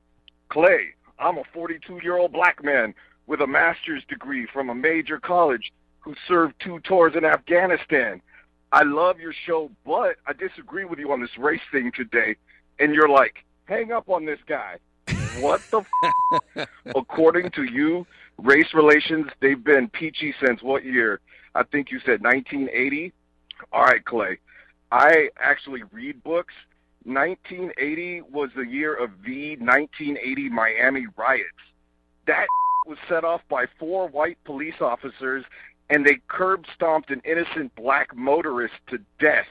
[0.50, 2.94] Clay, I'm a 42 year old black man
[3.26, 5.72] with a master's degree from a major college
[6.08, 8.22] who served two tours in Afghanistan.
[8.72, 12.36] I love your show, but I disagree with you on this race thing today.
[12.78, 14.76] And you're like, hang up on this guy.
[15.40, 15.82] What the
[16.56, 18.06] f- According to you,
[18.38, 21.20] race relations, they've been peachy since what year?
[21.54, 23.12] I think you said 1980.
[23.70, 24.38] All right, Clay.
[24.90, 26.54] I actually read books.
[27.04, 31.50] 1980 was the year of the 1980 Miami riots.
[32.26, 32.46] That
[32.86, 35.44] was set off by four white police officers,
[35.90, 39.46] and they curb stomped an innocent black motorist to death.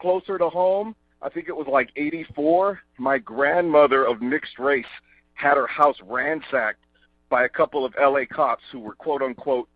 [0.00, 2.80] Closer to home, I think it was like 84.
[2.98, 4.86] My grandmother of mixed race
[5.34, 6.84] had her house ransacked
[7.28, 9.68] by a couple of LA cops who were quote unquote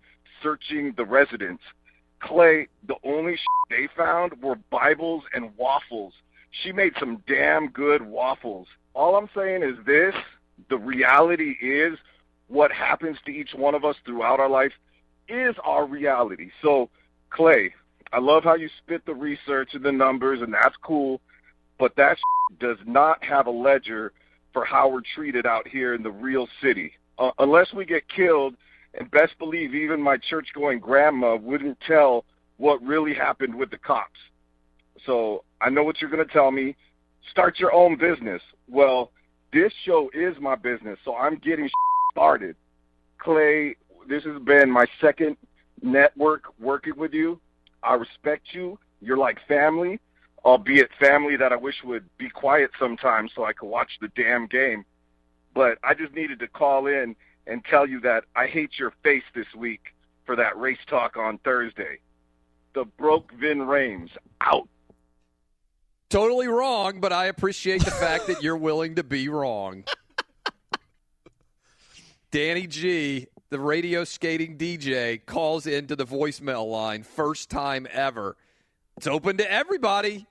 [0.43, 1.61] searching the residence.
[2.21, 3.37] Clay, the only
[3.71, 6.13] they found were Bibles and waffles.
[6.63, 8.69] She made some damn good waffles.
[8.95, 10.15] All I'm saying is this
[10.69, 11.99] the reality is
[12.49, 14.73] what happens to each one of us throughout our life
[15.29, 16.51] is our reality.
[16.63, 16.89] So,
[17.31, 17.73] Clay,
[18.13, 21.21] I love how you spit the research and the numbers, and that's cool,
[21.79, 22.19] but that
[22.61, 24.13] does not have a ledger
[24.53, 26.93] for how we're treated out here in the real city.
[27.19, 28.55] Uh, unless we get killed,
[28.95, 32.25] and best believe even my church going grandma wouldn't tell
[32.59, 34.19] what really happened with the cops.
[35.07, 36.77] So I know what you're going to tell me.
[37.31, 38.43] Start your own business.
[38.69, 39.11] Well,
[39.53, 41.71] this show is my business, so I'm getting
[42.13, 42.57] started.
[43.19, 43.77] Clay,
[44.09, 45.37] this has been my second
[45.83, 47.41] network working with you.
[47.83, 48.79] I respect you.
[49.01, 49.99] You're like family,
[50.45, 54.47] albeit family that I wish would be quiet sometimes so I could watch the damn
[54.47, 54.85] game.
[55.55, 59.25] But I just needed to call in and tell you that I hate your face
[59.35, 59.95] this week
[60.25, 61.99] for that race talk on Thursday.
[62.75, 64.69] The broke Ving Rhames out.
[66.09, 69.85] Totally wrong, but I appreciate the fact that you're willing to be wrong.
[72.31, 78.35] Danny G, the radio skating DJ, calls into the voicemail line, first time ever.
[78.97, 80.27] It's open to everybody.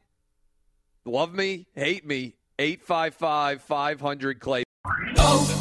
[1.05, 2.33] Love me, hate me.
[2.57, 4.63] 855 500 Clay.
[5.17, 5.60] Oh,